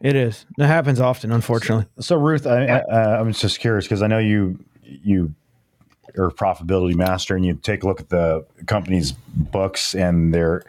It 0.03 0.17
is. 0.17 0.45
It 0.59 0.67
happens 0.67 1.01
often, 1.01 1.31
unfortunately. 1.33 1.87
So 2.01 2.17
Ruth, 2.17 2.47
I, 2.47 2.65
Yeah. 2.65 2.83
uh, 2.91 3.17
I'm 3.21 3.33
just 3.33 3.61
curious 3.61 3.85
because 3.85 4.03
I 4.03 4.09
know 4.09 4.19
you 4.19 4.59
you 4.85 5.33
are 6.19 6.27
a 6.27 6.33
profitability 6.33 6.95
master 6.95 7.35
and 7.35 7.47
you 7.47 7.55
take 7.55 7.85
a 7.85 7.87
look 7.87 8.01
at 8.01 8.11
the 8.11 8.45
company's 8.67 9.12
books 9.12 9.95
and 9.95 10.35
their 10.35 10.65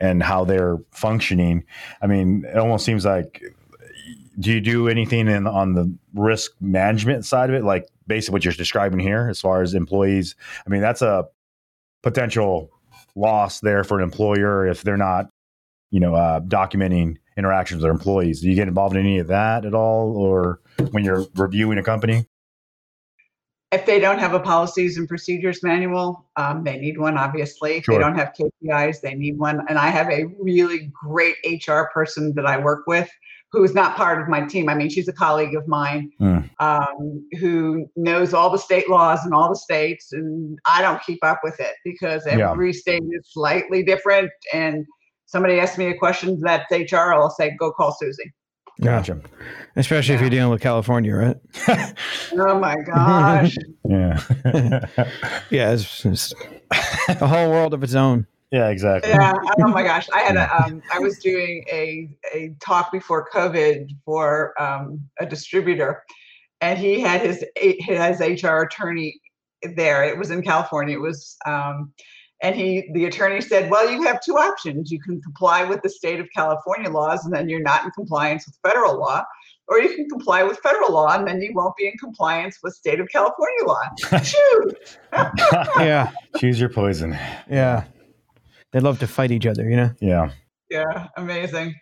and 0.00 0.22
how 0.22 0.44
they're 0.44 0.78
functioning. 0.92 1.64
I 2.00 2.06
mean, 2.06 2.44
it 2.46 2.56
almost 2.56 2.84
seems 2.86 3.04
like 3.04 3.42
do 4.38 4.52
you 4.52 4.60
do 4.60 4.88
anything 4.88 5.28
in 5.28 5.46
on 5.46 5.74
the 5.74 5.92
risk 6.14 6.52
management 6.60 7.24
side 7.24 7.50
of 7.50 7.56
it, 7.56 7.64
like 7.64 7.88
basically 8.06 8.34
what 8.34 8.44
you're 8.44 8.54
describing 8.54 9.00
here, 9.00 9.28
as 9.28 9.40
far 9.40 9.62
as 9.62 9.74
employees? 9.74 10.36
I 10.66 10.70
mean, 10.70 10.80
that's 10.80 11.02
a 11.02 11.26
potential 12.02 12.70
loss 13.16 13.60
there 13.60 13.82
for 13.82 13.98
an 13.98 14.04
employer 14.04 14.66
if 14.66 14.82
they're 14.82 14.96
not, 14.98 15.28
you 15.90 16.00
know, 16.00 16.14
uh, 16.14 16.40
documenting 16.40 17.16
interactions 17.36 17.78
with 17.78 17.82
their 17.84 17.92
employees. 17.92 18.40
Do 18.40 18.48
you 18.48 18.54
get 18.54 18.68
involved 18.68 18.94
in 18.96 19.00
any 19.00 19.18
of 19.18 19.26
that 19.28 19.64
at 19.64 19.74
all, 19.74 20.16
or 20.16 20.60
when 20.90 21.04
you're 21.04 21.26
reviewing 21.34 21.78
a 21.78 21.82
company? 21.82 22.26
If 23.72 23.84
they 23.84 23.98
don't 23.98 24.18
have 24.20 24.32
a 24.32 24.40
policies 24.40 24.96
and 24.96 25.08
procedures 25.08 25.62
manual, 25.62 26.24
um, 26.36 26.62
they 26.64 26.78
need 26.78 26.98
one, 26.98 27.18
obviously. 27.18 27.78
If 27.78 27.84
Sure. 27.84 27.94
they 27.94 28.00
don't 28.00 28.14
have 28.16 28.32
KPIs, 28.32 29.00
they 29.00 29.14
need 29.14 29.38
one. 29.38 29.60
And 29.68 29.76
I 29.76 29.88
have 29.88 30.08
a 30.08 30.24
really 30.40 30.90
great 31.04 31.34
HR 31.44 31.90
person 31.92 32.32
that 32.36 32.46
I 32.46 32.58
work 32.58 32.84
with 32.86 33.10
who 33.52 33.64
is 33.64 33.74
not 33.74 33.96
part 33.96 34.20
of 34.20 34.28
my 34.28 34.42
team. 34.42 34.68
I 34.68 34.74
mean, 34.74 34.88
she's 34.88 35.08
a 35.08 35.12
colleague 35.12 35.54
of 35.56 35.66
mine 35.66 36.10
Hmm. 36.18 36.38
um, 36.58 37.28
who 37.38 37.88
knows 37.96 38.34
all 38.34 38.50
the 38.50 38.58
state 38.58 38.88
laws 38.88 39.24
in 39.26 39.32
all 39.32 39.48
the 39.48 39.56
states. 39.56 40.12
And 40.12 40.58
I 40.66 40.80
don't 40.82 41.02
keep 41.02 41.24
up 41.24 41.40
with 41.42 41.58
it 41.60 41.74
because 41.84 42.24
Yeah. 42.26 42.50
every 42.50 42.72
state 42.72 43.02
is 43.10 43.28
slightly 43.32 43.82
different. 43.82 44.30
And 44.52 44.84
somebody 45.26 45.60
asks 45.60 45.76
me 45.78 45.86
a 45.86 45.96
question 45.96 46.40
that's 46.40 46.70
HR, 46.72 47.12
I'll 47.12 47.30
say, 47.30 47.54
go 47.58 47.72
call 47.72 47.92
Susie. 47.92 48.32
Gotcha. 48.82 49.20
Especially 49.76 50.14
if 50.14 50.20
you're 50.20 50.28
dealing 50.30 50.50
with 50.50 50.60
California, 50.60 51.14
right? 51.14 51.36
Oh 52.32 52.58
my 52.58 52.76
gosh. 52.76 53.56
Yeah. 53.88 54.20
Yeah, 55.50 55.72
it's, 55.72 56.04
it's 56.04 56.34
a 57.08 57.26
whole 57.26 57.50
world 57.50 57.72
of 57.72 57.82
its 57.82 57.94
own. 57.94 58.26
yeah, 58.50 58.68
exactly. 58.68 59.10
yeah 59.10 59.32
oh 59.60 59.68
my 59.68 59.82
gosh 59.82 60.08
i 60.14 60.20
had 60.20 60.36
a 60.36 60.46
um, 60.56 60.80
i 60.92 60.98
was 60.98 61.18
doing 61.18 61.64
a 61.70 62.08
a 62.34 62.54
talk 62.60 62.92
before 62.92 63.28
covid 63.32 63.88
for 64.04 64.54
um, 64.60 65.00
a 65.20 65.26
distributor 65.26 66.02
and 66.60 66.78
he 66.78 67.00
had 67.00 67.20
his 67.20 67.44
his 67.56 68.20
hr 68.42 68.58
attorney 68.62 69.20
there 69.74 70.04
it 70.04 70.16
was 70.16 70.30
in 70.30 70.42
california 70.42 70.96
it 70.96 71.00
was 71.00 71.36
um, 71.46 71.92
and 72.42 72.54
he 72.54 72.88
the 72.92 73.04
attorney 73.06 73.40
said 73.40 73.70
well 73.70 73.90
you 73.90 74.02
have 74.02 74.20
two 74.20 74.36
options 74.36 74.90
you 74.90 75.00
can 75.00 75.20
comply 75.22 75.64
with 75.64 75.80
the 75.82 75.88
state 75.88 76.20
of 76.20 76.26
california 76.34 76.90
laws 76.90 77.24
and 77.24 77.34
then 77.34 77.48
you're 77.48 77.60
not 77.62 77.84
in 77.84 77.90
compliance 77.92 78.46
with 78.46 78.56
federal 78.62 78.98
law 78.98 79.22
or 79.68 79.80
you 79.80 79.94
can 79.96 80.08
comply 80.08 80.42
with 80.42 80.58
federal 80.58 80.92
law 80.92 81.16
and 81.16 81.26
then 81.26 81.40
you 81.40 81.50
won't 81.54 81.74
be 81.76 81.86
in 81.86 81.96
compliance 81.98 82.58
with 82.62 82.74
state 82.74 83.00
of 83.00 83.08
california 83.08 83.64
law 83.64 83.80
shoot 84.22 84.98
Yeah, 85.78 86.10
Choose 86.38 86.60
your 86.60 86.68
poison. 86.68 87.12
yeah. 87.50 87.84
They 88.72 88.80
love 88.80 88.98
to 88.98 89.06
fight 89.06 89.30
each 89.30 89.46
other, 89.46 89.68
you 89.70 89.76
know. 89.76 89.90
Yeah. 90.00 90.30
yeah 90.70 91.08
amazing 91.16 91.74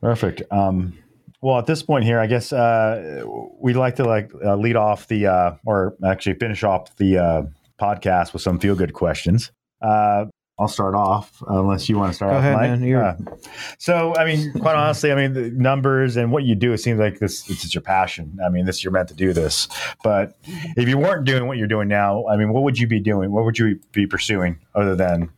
Perfect. 0.00 0.42
Um, 0.50 0.98
well, 1.42 1.58
at 1.58 1.66
this 1.66 1.82
point 1.82 2.04
here, 2.04 2.18
I 2.18 2.26
guess 2.26 2.52
uh, 2.52 3.24
we'd 3.60 3.76
like 3.76 3.94
to 3.96 4.04
like 4.04 4.32
uh, 4.44 4.56
lead 4.56 4.74
off 4.76 5.06
the 5.06 5.26
uh, 5.26 5.54
or 5.64 5.94
actually 6.04 6.34
finish 6.34 6.64
off 6.64 6.94
the 6.96 7.18
uh, 7.18 7.42
podcast 7.80 8.32
with 8.32 8.42
some 8.42 8.58
feel 8.58 8.74
good 8.74 8.94
questions. 8.94 9.52
Uh, 9.82 10.26
I'll 10.58 10.68
start 10.68 10.94
off 10.94 11.42
unless 11.48 11.88
you 11.88 11.96
want 11.98 12.10
to 12.12 12.14
start 12.14 12.30
Go 12.30 12.36
off, 12.36 12.40
ahead, 12.40 12.54
Mike. 12.54 12.70
man. 12.70 12.82
You're- 12.84 13.02
Yeah. 13.02 13.34
So, 13.78 14.14
I 14.16 14.24
mean, 14.26 14.52
quite 14.60 14.76
honestly, 14.76 15.10
I 15.10 15.14
mean, 15.16 15.32
the 15.32 15.50
numbers 15.50 16.16
and 16.16 16.30
what 16.30 16.44
you 16.44 16.54
do, 16.54 16.72
it 16.72 16.78
seems 16.78 17.00
like 17.00 17.18
this, 17.18 17.42
this 17.44 17.64
is 17.64 17.74
your 17.74 17.82
passion. 17.82 18.38
I 18.44 18.48
mean, 18.48 18.64
this 18.66 18.84
you're 18.84 18.92
meant 18.92 19.08
to 19.08 19.14
do 19.14 19.32
this. 19.32 19.66
But 20.04 20.36
if 20.76 20.88
you 20.88 20.98
weren't 20.98 21.24
doing 21.24 21.46
what 21.48 21.56
you're 21.56 21.66
doing 21.66 21.88
now, 21.88 22.26
I 22.28 22.36
mean, 22.36 22.52
what 22.52 22.62
would 22.62 22.78
you 22.78 22.86
be 22.86 23.00
doing? 23.00 23.32
What 23.32 23.44
would 23.44 23.58
you 23.58 23.80
be 23.92 24.06
pursuing 24.06 24.58
other 24.74 24.94
than 24.94 25.30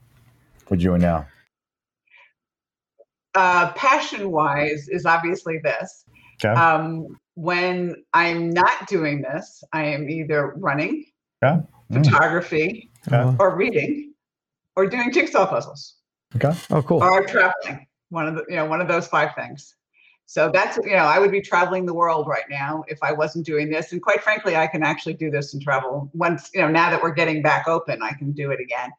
what 0.68 0.80
you're 0.80 0.92
doing 0.92 1.02
now? 1.02 1.26
uh, 3.36 3.72
passion 3.72 4.30
wise 4.30 4.88
is 4.88 5.06
obviously 5.06 5.58
this. 5.58 6.04
Okay. 6.44 6.52
Um, 6.54 7.06
when 7.34 7.96
I'm 8.12 8.50
not 8.50 8.86
doing 8.86 9.22
this, 9.22 9.64
I 9.72 9.86
am 9.86 10.08
either 10.08 10.54
running, 10.56 11.04
Yeah. 11.42 11.62
Mm. 11.90 12.04
photography, 12.04 12.90
Okay. 13.10 13.36
or 13.40 13.56
reading, 13.56 14.13
or 14.76 14.86
doing 14.86 15.12
jigsaw 15.12 15.46
puzzles, 15.46 15.96
Okay. 16.36 16.52
Oh, 16.70 16.82
cool. 16.82 17.02
or 17.02 17.24
traveling. 17.26 17.86
One 18.10 18.28
of 18.28 18.34
the, 18.34 18.44
you 18.48 18.56
know, 18.56 18.66
one 18.66 18.80
of 18.80 18.88
those 18.88 19.06
five 19.06 19.34
things. 19.34 19.74
So 20.26 20.50
that's, 20.52 20.78
you 20.78 20.92
know, 20.92 21.04
I 21.04 21.18
would 21.18 21.30
be 21.30 21.40
traveling 21.42 21.84
the 21.84 21.94
world 21.94 22.26
right 22.28 22.44
now 22.48 22.82
if 22.88 22.98
I 23.02 23.12
wasn't 23.12 23.44
doing 23.44 23.68
this. 23.70 23.92
And 23.92 24.02
quite 24.02 24.22
frankly, 24.22 24.56
I 24.56 24.66
can 24.66 24.82
actually 24.82 25.14
do 25.14 25.30
this 25.30 25.52
and 25.52 25.62
travel 25.62 26.10
once, 26.14 26.50
you 26.54 26.60
know, 26.60 26.68
now 26.68 26.90
that 26.90 27.02
we're 27.02 27.12
getting 27.12 27.42
back 27.42 27.68
open, 27.68 28.02
I 28.02 28.12
can 28.12 28.32
do 28.32 28.50
it 28.50 28.60
again. 28.60 28.90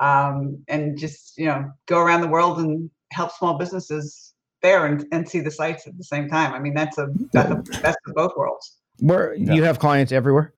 Um, 0.00 0.64
and 0.68 0.98
just, 0.98 1.36
you 1.36 1.46
know, 1.46 1.70
go 1.86 2.00
around 2.00 2.22
the 2.22 2.28
world 2.28 2.58
and 2.58 2.90
help 3.12 3.32
small 3.32 3.58
businesses 3.58 4.32
there 4.62 4.86
and, 4.86 5.04
and 5.12 5.28
see 5.28 5.40
the 5.40 5.50
sites 5.50 5.86
at 5.86 5.96
the 5.98 6.04
same 6.04 6.28
time. 6.28 6.54
I 6.54 6.58
mean, 6.58 6.74
that's 6.74 6.98
a, 6.98 7.08
that's 7.32 7.50
a 7.50 7.56
best 7.82 7.98
of 8.06 8.14
both 8.14 8.32
worlds. 8.36 8.78
Where 8.98 9.34
you 9.34 9.62
have 9.64 9.78
clients 9.78 10.10
everywhere? 10.10 10.54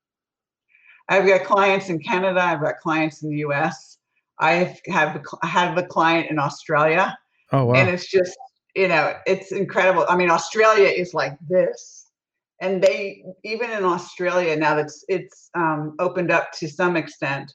I've 1.09 1.27
got 1.27 1.45
clients 1.45 1.89
in 1.89 1.99
Canada. 1.99 2.41
I've 2.41 2.61
got 2.61 2.79
clients 2.79 3.23
in 3.23 3.31
the 3.31 3.39
U.S. 3.39 3.99
I 4.39 4.53
have 4.55 4.81
have 5.43 5.79
a 5.79 5.83
client 5.85 6.31
in 6.31 6.39
Australia, 6.39 7.17
Oh 7.53 7.67
wow. 7.67 7.75
and 7.75 7.89
it's 7.89 8.11
just 8.11 8.37
you 8.75 8.89
know 8.89 9.15
it's 9.27 9.53
incredible. 9.53 10.05
I 10.09 10.17
mean, 10.17 10.31
Australia 10.31 10.89
is 10.89 11.15
like 11.15 11.37
this, 11.49 12.07
and 12.61 12.83
they 12.83 13.25
even 13.45 13.71
in 13.71 13.85
Australia 13.85 14.57
now 14.57 14.75
that's 14.75 15.05
it's 15.09 15.51
um, 15.55 15.95
opened 15.99 16.31
up 16.31 16.53
to 16.59 16.69
some 16.69 16.97
extent, 16.97 17.53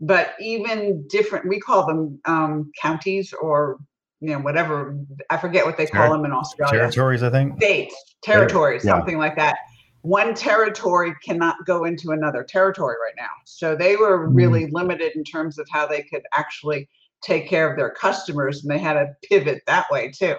but 0.00 0.34
even 0.40 1.06
different. 1.08 1.48
We 1.48 1.58
call 1.58 1.86
them 1.86 2.20
um, 2.26 2.70
counties 2.80 3.32
or 3.32 3.78
you 4.20 4.30
know 4.30 4.38
whatever 4.38 4.96
I 5.30 5.36
forget 5.38 5.64
what 5.66 5.76
they 5.76 5.86
call 5.86 6.08
Terri- 6.08 6.12
them 6.12 6.24
in 6.26 6.32
Australia 6.32 6.78
Territories, 6.78 7.22
I 7.22 7.30
think. 7.30 7.56
states, 7.56 7.94
territories, 8.22 8.84
yeah. 8.84 8.92
something 8.92 9.18
like 9.18 9.36
that. 9.36 9.56
One 10.02 10.34
territory 10.34 11.14
cannot 11.24 11.56
go 11.66 11.84
into 11.84 12.10
another 12.12 12.42
territory 12.42 12.96
right 13.04 13.14
now. 13.16 13.30
So 13.44 13.76
they 13.76 13.96
were 13.96 14.26
Hmm. 14.28 14.34
really 14.34 14.66
limited 14.70 15.12
in 15.14 15.24
terms 15.24 15.58
of 15.58 15.68
how 15.70 15.86
they 15.86 16.02
could 16.02 16.22
actually 16.34 16.88
take 17.22 17.48
care 17.48 17.70
of 17.70 17.76
their 17.76 17.90
customers, 17.90 18.62
and 18.62 18.70
they 18.70 18.78
had 18.78 18.94
to 18.94 19.14
pivot 19.28 19.62
that 19.66 19.86
way 19.90 20.10
too. 20.10 20.36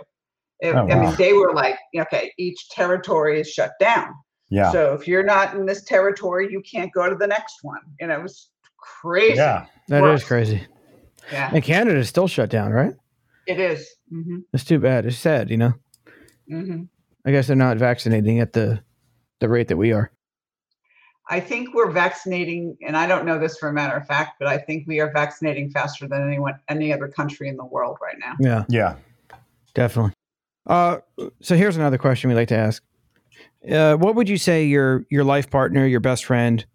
It- 0.60 0.76
Oh, 0.76 0.88
I 0.89 0.95
mean, 0.95 1.15
they 1.17 1.34
were 1.34 1.54
like, 1.54 1.78
okay, 1.95 2.32
each 2.38 2.69
territory 2.69 3.39
is 3.39 3.50
shut 3.50 3.74
down. 3.80 4.13
Yeah. 4.50 4.71
So 4.71 4.93
if 4.93 5.08
you're 5.08 5.24
not 5.24 5.56
in 5.56 5.65
this 5.65 5.84
territory, 5.84 6.52
you 6.52 6.62
can't 6.62 6.91
go 6.91 7.08
to 7.10 7.15
the 7.15 7.28
next 7.28 7.60
one. 7.63 7.82
And 8.00 8.12
it 8.12 8.21
was 8.21 8.50
crazy. 8.78 9.36
Yeah. 9.36 9.65
That 9.88 10.04
is 10.04 10.21
worse. 10.21 10.24
crazy. 10.24 10.67
Yeah, 11.32 11.52
And 11.54 11.63
Canada 11.63 11.97
is 12.00 12.10
still 12.10 12.28
shut 12.28 12.50
down, 12.50 12.71
right? 12.71 12.93
it 13.47 13.60
is. 13.60 13.88
hmm 14.10 14.39
It's 14.54 14.63
too 14.63 14.80
bad. 14.80 15.06
It's 15.06 15.17
sad, 15.17 15.50
you 15.50 15.58
know. 15.58 15.74
hmm 16.47 16.84
I 17.26 17.32
guess 17.32 17.47
they're 17.47 17.56
not 17.56 17.78
vaccinating 17.78 18.39
at 18.39 18.54
the 18.54 18.82
the 19.41 19.49
rate 19.49 19.67
that 19.67 19.77
we 19.77 19.91
are. 19.91 20.10
I 21.30 21.39
think 21.39 21.73
we're 21.73 21.91
vaccinating, 21.91 22.77
and 22.86 22.95
I 22.95 23.06
don't 23.08 23.25
know 23.25 23.38
this 23.38 23.58
for 23.58 23.69
a 23.69 23.73
matter 23.73 23.95
of 23.95 24.06
fact, 24.08 24.38
but 24.39 24.47
I 24.47 24.58
think 24.58 24.88
we 24.88 24.99
are 24.99 25.12
vaccinating 25.12 25.69
faster 25.69 26.08
than 26.08 26.25
anyone, 26.25 26.60
any 26.69 26.93
other 26.93 27.08
country 27.08 27.49
in 27.49 27.58
the 27.58 27.65
world 27.65 27.97
right 28.01 28.17
now. 28.19 28.36
Yeah, 28.39 28.63
Yeah. 28.69 28.95
definitely. 29.73 30.13
Uh, 30.67 30.99
so 31.41 31.56
here's 31.56 31.75
another 31.75 31.97
question 31.97 32.30
we 32.30 32.36
like 32.36 32.49
to 32.49 32.58
ask. 32.58 32.84
Uh, 33.69 33.95
what 33.95 34.15
would 34.15 34.27
you 34.30 34.38
say 34.38 34.65
your 34.65 35.06
your 35.10 35.23
life 35.23 35.49
partner, 35.49 35.86
your 35.86 35.99
best 35.99 36.25
friend, 36.25 36.65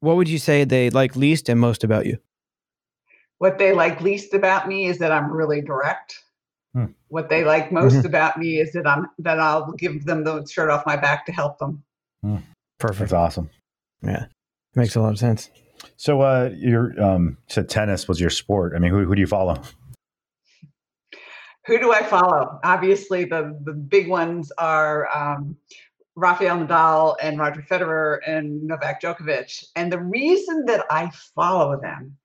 what 0.00 0.16
would 0.16 0.28
you 0.28 0.38
say 0.38 0.64
they 0.64 0.90
like 0.90 1.16
least 1.16 1.48
and 1.48 1.60
most 1.60 1.84
about 1.84 2.06
you? 2.06 2.18
What 3.38 3.58
they 3.58 3.72
like 3.72 4.00
least 4.00 4.34
about 4.34 4.66
me 4.68 4.86
is 4.86 4.98
that 4.98 5.12
I'm 5.12 5.32
really 5.32 5.60
direct. 5.60 6.24
Hmm. 6.74 6.86
What 7.08 7.28
they 7.30 7.44
like 7.44 7.72
most 7.72 7.94
Mhm. 7.94 8.04
about 8.04 8.38
me 8.38 8.58
is 8.58 8.72
that 8.72 8.86
I'm 8.86 9.08
that 9.18 9.40
I'll 9.40 9.72
give 9.72 10.04
them 10.04 10.24
the 10.24 10.44
shirt 10.46 10.70
off 10.70 10.84
my 10.84 10.96
back 10.96 11.24
to 11.26 11.32
help 11.32 11.58
them. 11.58 11.82
Perfect. 12.78 13.10
That's 13.10 13.12
awesome. 13.12 13.50
Yeah, 14.02 14.26
makes 14.74 14.94
a 14.94 15.00
lot 15.00 15.12
of 15.12 15.18
sense. 15.18 15.50
So, 15.96 16.20
uh, 16.20 16.50
your 16.56 17.00
um, 17.02 17.38
you 17.48 17.54
said 17.54 17.68
tennis 17.68 18.06
was 18.06 18.20
your 18.20 18.30
sport. 18.30 18.74
I 18.76 18.80
mean, 18.80 18.90
who, 18.92 19.04
who 19.04 19.14
do 19.14 19.20
you 19.20 19.26
follow? 19.26 19.62
Who 21.66 21.78
do 21.78 21.92
I 21.92 22.02
follow? 22.02 22.60
Obviously, 22.64 23.24
the 23.24 23.58
the 23.64 23.72
big 23.72 24.08
ones 24.08 24.52
are 24.58 25.08
um, 25.16 25.56
Rafael 26.16 26.58
Nadal 26.58 27.16
and 27.22 27.38
Roger 27.38 27.62
Federer 27.62 28.18
and 28.26 28.62
Novak 28.62 29.00
Djokovic. 29.00 29.64
And 29.74 29.90
the 29.90 30.00
reason 30.00 30.66
that 30.66 30.84
I 30.90 31.10
follow 31.34 31.80
them 31.80 32.16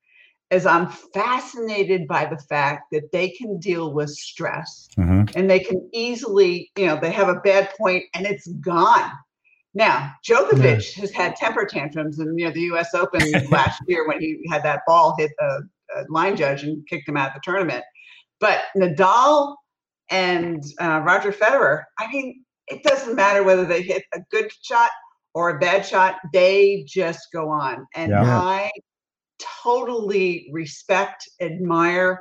is 0.53 0.65
I'm 0.65 0.87
fascinated 0.87 2.07
by 2.07 2.25
the 2.25 2.37
fact 2.37 2.91
that 2.91 3.11
they 3.11 3.29
can 3.29 3.59
deal 3.59 3.93
with 3.93 4.09
stress 4.09 4.87
Mm-hmm. 4.97 5.37
and 5.37 5.49
they 5.49 5.59
can 5.59 5.89
easily, 5.93 6.71
you 6.77 6.85
know, 6.85 6.99
they 7.01 7.11
have 7.11 7.29
a 7.29 7.39
bad 7.39 7.71
point 7.77 8.03
and 8.13 8.25
it's 8.25 8.47
gone. 8.47 9.11
Now, 9.73 10.13
Djokovic 10.27 10.93
has 10.95 11.11
had 11.11 11.35
temper 11.35 11.65
tantrums, 11.65 12.19
and 12.19 12.37
you 12.37 12.45
know, 12.45 12.51
the 12.51 12.61
U.S. 12.61 12.93
Open 12.93 13.21
last 13.49 13.81
year 13.87 14.07
when 14.07 14.19
he 14.21 14.37
had 14.51 14.61
that 14.63 14.81
ball 14.85 15.15
hit 15.17 15.31
a, 15.39 15.45
a 15.97 16.05
line 16.09 16.35
judge 16.35 16.63
and 16.63 16.87
kicked 16.87 17.09
him 17.09 17.17
out 17.17 17.29
of 17.29 17.33
the 17.33 17.41
tournament. 17.43 17.83
But 18.39 18.65
Nadal 18.77 19.55
and 20.11 20.63
uh, 20.79 21.01
Roger 21.03 21.31
Federer, 21.31 21.83
I 21.99 22.11
mean, 22.11 22.43
it 22.67 22.83
doesn't 22.83 23.15
matter 23.15 23.41
whether 23.43 23.65
they 23.65 23.81
hit 23.81 24.03
a 24.13 24.19
good 24.29 24.51
shot 24.61 24.91
or 25.33 25.49
a 25.49 25.59
bad 25.59 25.85
shot; 25.85 26.17
they 26.33 26.85
just 26.87 27.29
go 27.33 27.49
on. 27.49 27.87
And 27.95 28.11
Yeah. 28.11 28.39
I 28.39 28.71
totally 29.63 30.49
respect, 30.51 31.27
admire, 31.41 32.19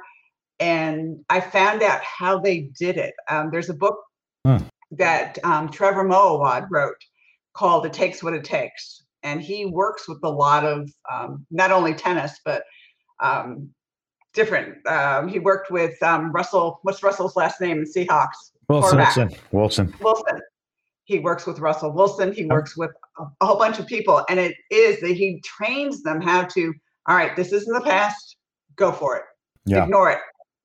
and 0.61 1.25
I 1.29 1.41
found 1.41 1.83
out 1.83 2.01
how 2.03 2.39
they 2.39 2.71
did 2.79 2.97
it. 2.97 3.15
Um, 3.29 3.51
there's 3.51 3.71
a 3.71 3.75
book 3.75 3.99
that 4.93 5.39
um, 5.45 5.71
Trevor 5.71 6.05
Moawad 6.05 6.69
wrote 6.71 6.97
called 7.55 7.87
"It 7.87 7.93
Takes 7.93 8.23
What 8.23 8.35
It 8.35 8.45
Takes," 8.45 9.05
and 9.23 9.41
he 9.41 9.67
works 9.67 10.09
with 10.09 10.19
a 10.23 10.29
lot 10.29 10.65
of 10.65 10.91
um, 11.11 11.47
not 11.51 11.71
only 11.71 11.95
tennis 11.95 12.41
but 12.45 12.65
um, 13.21 13.71
different. 14.35 14.87
Um, 14.87 15.29
he 15.29 15.39
worked 15.39 15.71
with 15.71 16.01
um, 16.03 16.33
Russell. 16.33 16.81
What's 16.83 17.03
Russell's 17.03 17.37
last 17.37 17.61
name 17.61 17.79
in 17.79 17.85
Seahawks? 17.85 18.53
Wilson. 18.69 18.99
Wilson. 18.99 19.31
Wilson. 19.51 19.95
Wilson. 20.01 20.41
He 21.05 21.19
works 21.19 21.47
with 21.47 21.59
Russell 21.59 21.93
Wilson. 21.93 22.33
He 22.33 22.47
works 22.47 22.77
with 22.77 22.91
a, 23.19 23.25
a 23.41 23.47
whole 23.47 23.59
bunch 23.59 23.79
of 23.79 23.87
people. 23.87 24.25
And 24.29 24.39
it 24.39 24.55
is 24.71 25.01
that 25.01 25.11
he 25.11 25.41
trains 25.45 26.03
them 26.03 26.21
how 26.21 26.45
to, 26.45 26.73
all 27.09 27.17
right, 27.17 27.35
this 27.37 27.53
is 27.53 27.67
in 27.67 27.75
the 27.75 27.81
past, 27.81 28.37
go 28.77 28.93
for 28.93 29.17
it. 29.17 29.23
Yeah. 29.65 29.85
Ignore 29.85 30.13
it. 30.13 30.19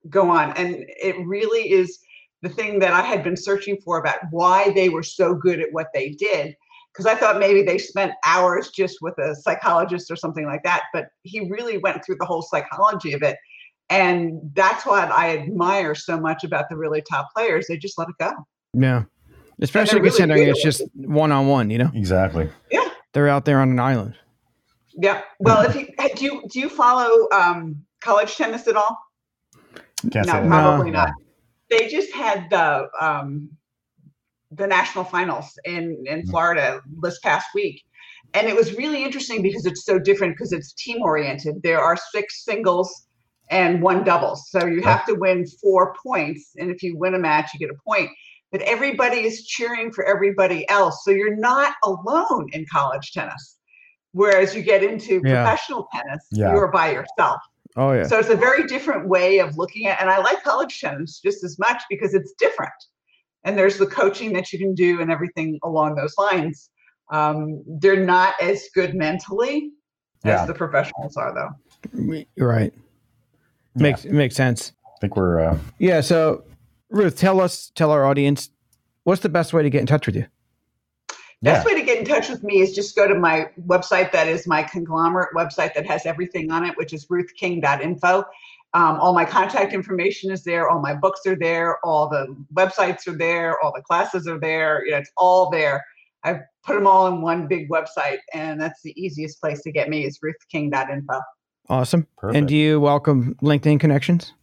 Go 0.09 0.29
on. 0.29 0.51
And 0.57 0.85
it 0.87 1.15
really 1.25 1.71
is 1.71 1.99
the 2.41 2.49
thing 2.49 2.79
that 2.79 2.93
I 2.93 3.01
had 3.01 3.23
been 3.23 3.37
searching 3.37 3.77
for 3.83 3.99
about 3.99 4.19
why 4.31 4.71
they 4.71 4.89
were 4.89 5.03
so 5.03 5.33
good 5.33 5.59
at 5.59 5.71
what 5.71 5.87
they 5.93 6.09
did. 6.09 6.55
Because 6.93 7.05
I 7.05 7.15
thought 7.15 7.39
maybe 7.39 7.61
they 7.61 7.77
spent 7.77 8.13
hours 8.25 8.69
just 8.69 8.97
with 9.01 9.17
a 9.19 9.35
psychologist 9.35 10.09
or 10.09 10.15
something 10.15 10.45
like 10.45 10.63
that. 10.63 10.83
But 10.93 11.09
he 11.23 11.41
really 11.49 11.77
went 11.77 12.03
through 12.03 12.17
the 12.19 12.25
whole 12.25 12.41
psychology 12.41 13.13
of 13.13 13.21
it. 13.21 13.37
And 13.89 14.39
that's 14.53 14.85
what 14.85 15.11
I 15.11 15.37
admire 15.37 15.95
so 15.95 16.19
much 16.19 16.43
about 16.43 16.69
the 16.69 16.75
really 16.75 17.01
top 17.01 17.27
players. 17.35 17.67
They 17.67 17.77
just 17.77 17.97
let 17.97 18.09
it 18.09 18.15
go. 18.19 18.31
Yeah. 18.73 19.03
Especially 19.61 20.01
considering 20.01 20.45
good 20.45 20.49
it's 20.49 20.63
just 20.63 20.83
one 20.93 21.31
on 21.31 21.47
one, 21.47 21.69
you 21.69 21.77
know? 21.77 21.89
Exactly. 21.93 22.49
Yeah. 22.71 22.89
They're 23.13 23.29
out 23.29 23.45
there 23.45 23.59
on 23.59 23.69
an 23.69 23.79
island. 23.79 24.15
Yeah. 24.99 25.21
Well, 25.39 25.63
if 25.63 25.75
you 25.75 25.87
do, 26.15 26.25
you 26.25 26.43
do 26.51 26.59
you 26.59 26.69
follow 26.69 27.27
um, 27.31 27.85
college 28.01 28.35
tennis 28.35 28.67
at 28.67 28.75
all? 28.75 28.97
Can't 30.11 30.25
No, 30.27 30.47
probably 30.47 30.91
No. 30.91 30.99
not. 30.99 31.11
They 31.69 31.87
just 31.87 32.11
had 32.13 32.49
the 32.49 32.87
um, 32.99 33.49
the 34.51 34.65
national 34.65 35.03
finals 35.03 35.57
in 35.65 36.03
in 36.07 36.23
Mm. 36.23 36.29
Florida 36.29 36.81
this 37.01 37.19
past 37.19 37.47
week, 37.53 37.83
and 38.33 38.47
it 38.47 38.55
was 38.55 38.73
really 38.75 39.03
interesting 39.03 39.41
because 39.43 39.65
it's 39.65 39.85
so 39.85 39.99
different 39.99 40.33
because 40.35 40.51
it's 40.51 40.73
team 40.73 41.01
oriented. 41.03 41.61
There 41.61 41.79
are 41.79 41.97
six 42.11 42.43
singles 42.43 43.07
and 43.51 43.81
one 43.81 44.03
doubles, 44.03 44.49
so 44.49 44.65
you 44.65 44.81
have 44.81 45.05
to 45.05 45.13
win 45.13 45.45
four 45.61 45.95
points, 46.03 46.53
and 46.57 46.71
if 46.71 46.81
you 46.81 46.97
win 46.97 47.13
a 47.15 47.19
match, 47.19 47.51
you 47.53 47.59
get 47.59 47.69
a 47.69 47.79
point. 47.85 48.09
But 48.51 48.61
everybody 48.61 49.17
is 49.17 49.45
cheering 49.45 49.91
for 49.91 50.05
everybody 50.05 50.67
else, 50.69 51.03
so 51.03 51.11
you're 51.11 51.35
not 51.35 51.75
alone 51.83 52.47
in 52.53 52.65
college 52.71 53.11
tennis. 53.11 53.56
Whereas 54.13 54.55
you 54.55 54.61
get 54.63 54.83
into 54.83 55.21
Yeah. 55.23 55.43
professional 55.43 55.87
tennis, 55.93 56.25
Yeah. 56.31 56.53
you're 56.53 56.69
by 56.71 56.91
yourself. 56.91 57.41
Oh, 57.75 57.91
yeah. 57.91 58.03
So 58.03 58.17
it's 58.17 58.29
a 58.29 58.35
very 58.35 58.65
different 58.65 59.07
way 59.07 59.39
of 59.39 59.57
looking 59.57 59.85
at, 59.87 60.01
and 60.01 60.09
I 60.09 60.17
like 60.17 60.43
college 60.43 60.79
tennis 60.81 61.19
just 61.19 61.43
as 61.43 61.59
much 61.59 61.83
because 61.89 62.13
it's 62.15 62.33
different. 62.39 62.73
And 63.43 63.57
there's 63.57 63.77
the 63.77 63.85
coaching 63.85 64.33
that 64.33 64.51
you 64.51 64.57
can 64.59 64.73
do 64.73 64.99
and 65.01 65.11
everything 65.11 65.59
along 65.63 65.95
those 65.95 66.15
lines. 66.17 66.69
Um, 67.11 67.63
they're 67.67 68.03
not 68.03 68.33
as 68.41 68.67
good 68.73 68.95
mentally 68.95 69.71
Yeah. 70.25 70.41
as 70.41 70.47
the 70.47 70.53
professionals 70.53 71.15
are, 71.15 71.33
though. 71.33 72.25
You're 72.35 72.49
right. 72.49 72.73
Makes 73.75 74.05
makes 74.05 74.35
sense. 74.35 74.73
I 74.85 74.99
think 74.99 75.15
we're 75.15 75.39
uh, 75.39 75.57
Yeah. 75.77 76.01
So, 76.01 76.43
Ruth, 76.89 77.15
tell 77.17 77.39
us, 77.39 77.71
tell 77.75 77.91
our 77.91 78.05
audience, 78.05 78.49
what's 79.03 79.21
the 79.21 79.29
best 79.29 79.53
way 79.53 79.61
to 79.61 79.69
get 79.69 79.81
in 79.81 79.85
touch 79.85 80.07
with 80.07 80.15
you? 80.15 80.25
Yeah. 81.41 81.53
Best 81.53 81.65
way 81.65 81.75
to 81.75 81.85
get 81.85 81.99
in 81.99 82.05
touch 82.05 82.29
with 82.29 82.43
me 82.43 82.61
is 82.61 82.73
just 82.73 82.95
go 82.95 83.07
to 83.07 83.15
my 83.15 83.49
website. 83.67 84.11
That 84.11 84.27
is 84.27 84.47
my 84.47 84.63
conglomerate 84.63 85.29
website 85.35 85.73
that 85.75 85.85
has 85.85 86.05
everything 86.05 86.51
on 86.51 86.65
it, 86.65 86.75
which 86.77 86.93
is 86.93 87.05
ruthking.info. 87.07 88.25
Um, 88.73 88.99
all 88.99 89.13
my 89.13 89.25
contact 89.25 89.73
information 89.73 90.31
is 90.31 90.43
there. 90.43 90.69
All 90.69 90.81
my 90.81 90.93
books 90.93 91.21
are 91.25 91.35
there. 91.35 91.77
All 91.85 92.09
the 92.09 92.35
websites 92.53 93.07
are 93.07 93.17
there. 93.17 93.61
All 93.63 93.71
the 93.73 93.81
classes 93.81 94.27
are 94.27 94.39
there. 94.39 94.83
You 94.85 94.91
know, 94.91 94.97
it's 94.97 95.11
all 95.15 95.49
there. 95.49 95.83
I've 96.23 96.41
put 96.65 96.73
them 96.73 96.87
all 96.87 97.07
in 97.07 97.21
one 97.21 97.47
big 97.47 97.69
website, 97.69 98.17
and 98.33 98.59
that's 98.59 98.81
the 98.81 98.93
easiest 99.01 99.39
place 99.39 99.61
to 99.61 99.71
get 99.71 99.89
me 99.89 100.05
is 100.05 100.19
ruthking.info. 100.19 101.19
Awesome. 101.69 102.07
Perfect. 102.17 102.37
And 102.37 102.47
do 102.47 102.55
you 102.55 102.79
welcome 102.79 103.35
LinkedIn 103.41 103.79
connections? 103.79 104.33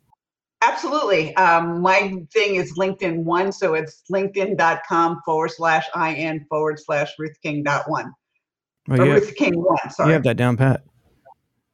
Absolutely. 0.67 1.35
Um, 1.37 1.81
my 1.83 2.15
thing 2.33 2.57
is 2.57 2.77
LinkedIn 2.79 3.19
one, 3.25 3.53
so 3.53 3.75
it's 3.75 4.03
linkedin.com 4.11 5.21
forward 5.25 5.51
slash 5.51 5.85
in 5.97 6.45
forward 6.49 6.79
slash 6.79 7.13
ruthking.one. 7.21 8.13
Oh, 8.91 8.95
Or 8.95 8.97
you, 8.97 9.13
Ruth 9.15 9.35
King 9.37 9.55
one, 9.63 9.77
you 9.99 10.13
have 10.13 10.23
that 10.25 10.37
down 10.37 10.57
pat. 10.57 10.83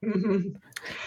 Mhm. 0.05 0.55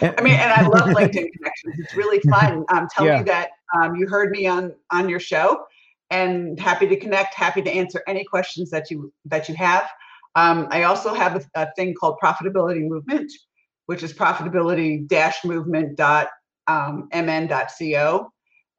I 0.02 0.22
mean, 0.22 0.36
and 0.36 0.52
I 0.52 0.67
love 0.67 0.89
LinkedIn 0.89 1.32
connections. 1.38 1.76
It's 1.80 1.96
really 1.96 2.19
fun. 2.30 2.63
Um, 2.69 2.88
tell 2.93 3.06
Yeah. 3.06 3.19
me 3.19 3.24
that 3.24 3.50
um, 3.76 3.96
you 3.96 4.08
heard 4.08 4.32
me 4.32 4.46
on 4.48 4.74
on 4.91 5.10
your 5.10 5.19
show, 5.19 5.65
and 6.10 6.60
happy 6.60 6.88
to 6.88 6.96
connect. 6.96 7.34
Happy 7.34 7.62
to 7.62 7.72
answer 7.72 8.02
any 8.08 8.24
questions 8.24 8.69
that 8.69 8.91
you 8.91 9.12
that 9.26 9.50
you 9.50 9.56
have. 9.56 9.89
Um, 10.36 10.67
I 10.72 10.84
also 10.84 11.13
have 11.13 11.36
a, 11.36 11.62
a 11.62 11.74
thing 11.76 11.93
called 12.00 12.17
Profitability 12.24 12.88
Movement, 12.88 13.32
which 13.88 14.04
is 14.04 14.13
profitability 14.13 15.08
dash 15.08 15.43
movement 15.43 15.98
dot 15.98 16.30
um, 16.67 17.08
mn.co, 17.12 18.32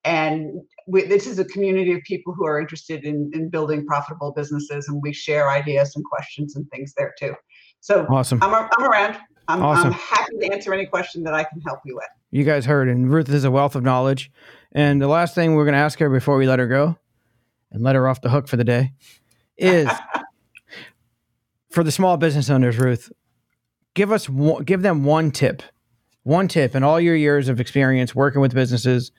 and 0.04 0.60
we, 0.86 1.04
this 1.04 1.26
is 1.26 1.38
a 1.38 1.44
community 1.44 1.92
of 1.92 2.02
people 2.02 2.34
who 2.34 2.46
are 2.46 2.60
interested 2.60 3.04
in 3.04 3.30
in 3.34 3.50
building 3.50 3.86
profitable 3.86 4.32
businesses, 4.32 4.88
and 4.88 5.00
we 5.02 5.12
share 5.12 5.50
ideas 5.50 5.92
and 5.96 6.04
questions 6.04 6.56
and 6.56 6.68
things 6.70 6.94
there 6.96 7.14
too. 7.18 7.34
So 7.80 8.06
awesome. 8.08 8.42
I'm, 8.42 8.54
I'm 8.54 8.84
around. 8.84 9.18
I'm, 9.48 9.62
Awesome. 9.62 9.88
I'm 9.88 9.92
happy 9.92 10.38
to 10.40 10.52
answer 10.52 10.72
any 10.72 10.86
question 10.86 11.22
that 11.24 11.34
I 11.34 11.44
can 11.44 11.60
help 11.66 11.80
you 11.84 11.96
with. 11.96 12.08
You 12.30 12.44
guys 12.44 12.64
heard, 12.64 12.88
and 12.88 13.12
Ruth 13.12 13.28
is 13.28 13.44
a 13.44 13.50
wealth 13.50 13.76
of 13.76 13.82
knowledge. 13.82 14.30
And 14.72 15.00
the 15.00 15.06
last 15.06 15.34
thing 15.34 15.54
we're 15.54 15.64
going 15.64 15.74
to 15.74 15.80
ask 15.80 15.98
her 15.98 16.08
before 16.08 16.36
we 16.36 16.46
let 16.46 16.58
her 16.58 16.66
go 16.66 16.96
and 17.70 17.82
let 17.82 17.94
her 17.94 18.08
off 18.08 18.22
the 18.22 18.30
hook 18.30 18.48
for 18.48 18.56
the 18.56 18.64
day 18.64 18.92
is 19.56 19.88
for 21.70 21.84
the 21.84 21.92
small 21.92 22.16
business 22.16 22.48
owners, 22.48 22.78
Ruth, 22.78 23.12
give 23.94 24.10
us 24.10 24.28
one, 24.28 24.64
give 24.64 24.82
them 24.82 25.04
one 25.04 25.30
tip, 25.30 25.62
one 26.24 26.48
tip 26.48 26.74
in 26.74 26.82
all 26.82 27.00
your 27.00 27.14
years 27.14 27.48
of 27.48 27.60
experience 27.60 28.14
working 28.14 28.40
with 28.40 28.54
businesses 28.54 29.12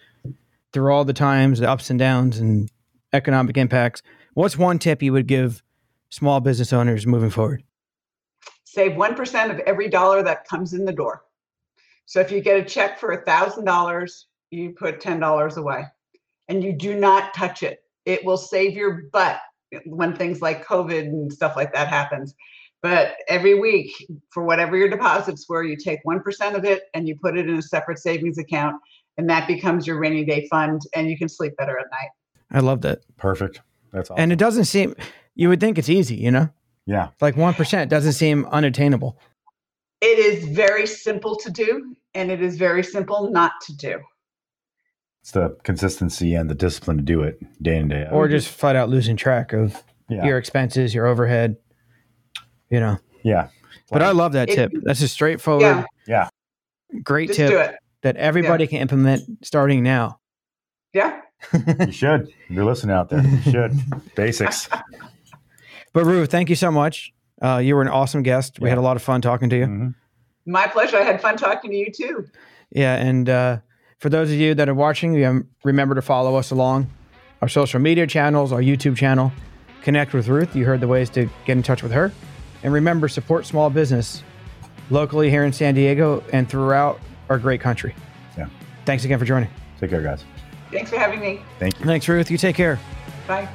through 0.74 0.92
all 0.92 1.06
the 1.06 1.14
times, 1.14 1.60
the 1.60 1.70
ups 1.70 1.90
and 1.90 1.98
downs, 1.98 2.38
and 2.40 2.70
economic 3.14 3.58
impacts. 3.58 4.02
What's 4.34 4.58
one 4.58 4.78
tip 4.78 5.02
you 5.02 5.14
would 5.14 5.28
give 5.28 5.64
small 6.10 6.42
business 6.42 6.74
owners 6.74 7.08
moving 7.08 7.30
forward? 7.30 7.64
Save 8.66 8.94
1% 8.94 9.52
of 9.52 9.60
every 9.60 9.88
dollar 9.88 10.22
that 10.24 10.48
comes 10.48 10.74
in 10.74 10.84
the 10.84 10.92
door. 10.92 11.24
So 12.06 12.20
if 12.20 12.32
you 12.32 12.42
get 12.42 12.60
a 12.60 12.66
check 12.66 13.00
for 13.00 13.16
$1,000, 13.16 14.24
you 14.52 14.72
put 14.72 15.00
$10 15.00 15.58
away 15.58 15.86
and 16.50 16.64
you 16.64 16.74
do 16.74 16.94
not 17.00 17.34
touch 17.34 17.64
it. 17.64 17.84
It 18.06 18.26
will 18.26 18.38
save 18.38 18.76
your 18.76 19.04
butt 19.14 19.40
when 19.86 20.16
things 20.16 20.42
like 20.42 20.66
COVID 20.66 21.02
and 21.02 21.32
stuff 21.32 21.56
like 21.56 21.74
that 21.74 21.88
happens. 21.88 22.36
But 22.86 23.16
every 23.28 23.56
week, 23.56 23.92
for 24.30 24.44
whatever 24.44 24.78
your 24.78 24.88
deposits 24.88 25.50
were, 25.50 25.64
you 25.64 25.76
take 25.76 26.02
1% 26.06 26.54
of 26.54 26.66
it 26.66 26.84
and 26.94 27.08
you 27.08 27.18
put 27.20 27.36
it 27.36 27.50
in 27.50 27.56
a 27.56 27.62
separate 27.64 27.98
savings 27.98 28.38
account, 28.38 28.76
and 29.18 29.28
that 29.28 29.48
becomes 29.48 29.88
your 29.88 29.98
rainy 29.98 30.24
day 30.24 30.48
fund, 30.52 30.84
and 30.94 31.10
you 31.10 31.18
can 31.18 31.28
sleep 31.28 31.58
better 31.58 31.80
at 31.80 31.88
night. 31.90 32.10
I 32.52 32.60
love 32.60 32.82
that. 32.82 33.00
perfect. 33.18 33.62
That's 33.92 34.12
awesome. 34.12 34.22
And 34.22 34.32
it 34.32 34.36
doesn't 34.36 34.66
seem, 34.66 34.94
you 35.34 35.50
would 35.50 35.60
think 35.60 35.80
it's 35.80 35.90
easy, 35.90 36.14
you 36.14 36.30
know? 36.30 36.50
yeah. 36.86 37.08
Like 37.22 37.34
1% 37.34 37.90
doesn't 37.90 38.14
seem 38.14 38.46
unattainable. 38.52 39.18
It 40.02 40.20
is 40.20 40.46
very 40.46 40.86
simple 40.86 41.38
to 41.38 41.50
do, 41.50 41.96
and 42.14 42.30
it 42.30 42.44
is 42.44 42.56
very 42.56 42.84
simple 42.84 43.32
not 43.32 43.54
to 43.64 43.76
do. 43.76 44.00
It's 45.24 45.32
the 45.32 45.58
consistency 45.64 46.36
and 46.36 46.52
the 46.52 46.56
discipline 46.56 46.98
to 46.98 47.04
do 47.04 47.24
it 47.24 47.42
day 47.64 47.78
in 47.78 47.88
day 47.88 48.06
out. 48.06 48.14
Or 48.14 48.28
just 48.28 48.50
flat 48.50 48.76
out 48.76 48.90
losing 48.90 49.18
track 49.18 49.54
of 49.54 49.84
yeah. 50.08 50.24
your 50.24 50.38
expenses, 50.38 50.94
your 50.94 51.08
overhead, 51.08 51.58
you 52.76 52.80
know. 52.82 52.98
yeah. 53.24 53.48
But 53.92 54.02
I 54.02 54.12
love 54.12 54.34
that 54.34 54.50
It- 54.50 54.56
tip. 54.56 54.72
That's 54.84 55.02
a 55.02 55.08
straightforward, 55.08 55.62
Yeah. 55.64 55.86
Yeah. 56.08 56.30
great 57.04 57.28
Just 57.30 57.38
do 57.40 57.48
tip 57.50 57.70
it. 57.72 57.76
that 58.02 58.16
everybody 58.18 58.68
can 58.68 58.80
implement 58.80 59.22
starting 59.46 59.82
now. 59.84 60.20
Yeah. 60.94 61.22
You 61.80 61.92
should. 61.92 62.30
You're 62.50 62.66
listening 62.66 62.96
out 62.96 63.10
there. 63.10 63.22
You 63.26 63.42
should. 63.52 63.72
Basics. 64.16 64.68
But 65.94 66.06
Ruth, 66.06 66.30
thank 66.32 66.50
you 66.50 66.56
so 66.56 66.72
much. 66.72 67.14
Uh, 67.42 67.58
you 67.64 67.76
were 67.76 67.82
an 67.82 67.88
awesome 67.88 68.24
guest. 68.24 68.60
We 68.60 68.66
Yeah. 68.66 68.72
had 68.72 68.78
a 68.78 68.82
lot 68.82 68.96
of 68.96 69.02
fun 69.04 69.22
talking 69.22 69.50
to 69.50 69.58
you. 69.58 69.66
Mhm. 69.66 69.94
My 70.46 70.68
pleasure. 70.68 70.98
I 70.98 71.02
had 71.04 71.22
fun 71.22 71.38
talking 71.38 71.72
to 71.72 71.78
you 71.78 71.92
too. 71.92 72.26
Yeah, 72.72 72.96
and 72.96 73.30
uh, 73.30 73.58
for 74.00 74.10
those 74.10 74.30
of 74.32 74.36
you 74.38 74.54
that 74.56 74.68
are 74.70 74.74
watching, 74.74 75.46
remember 75.64 75.96
to 75.96 76.02
follow 76.02 76.36
us 76.36 76.52
along 76.52 76.88
our 77.42 77.48
social 77.50 77.80
media 77.80 78.08
channels, 78.08 78.52
our 78.52 78.62
YouTube 78.62 78.96
channel. 78.98 79.32
Connect 79.84 80.14
with 80.14 80.28
Ruth. 80.28 80.56
You 80.56 80.66
heard 80.66 80.82
the 80.82 80.88
ways 80.88 81.10
to 81.12 81.30
get 81.46 81.58
in 81.58 81.64
touch 81.64 81.84
with 81.84 81.92
her. 81.92 82.12
And 82.66 82.74
remember, 82.74 83.08
support 83.08 83.46
small 83.46 83.70
business 83.70 84.24
locally 84.90 85.30
here 85.30 85.46
in 85.46 85.54
San 85.54 85.76
Diego 85.76 86.24
and 86.34 86.50
throughout 86.50 87.00
our 87.30 87.38
great 87.38 87.62
country. 87.62 87.94
Yeah. 88.36 88.48
Thanks 88.86 89.06
again 89.06 89.20
for 89.20 89.26
joining. 89.26 89.50
Take 89.80 89.92
care, 89.92 90.02
guys. 90.02 90.26
Thanks 90.72 90.90
for 90.90 90.98
having 90.98 91.20
me. 91.20 91.42
Thank 91.60 91.80
you. 91.80 91.86
Thanks, 91.86 92.10
Ruth. 92.10 92.32
You 92.32 92.40
take 92.40 92.56
care. 92.56 92.80
Bye. 93.28 93.48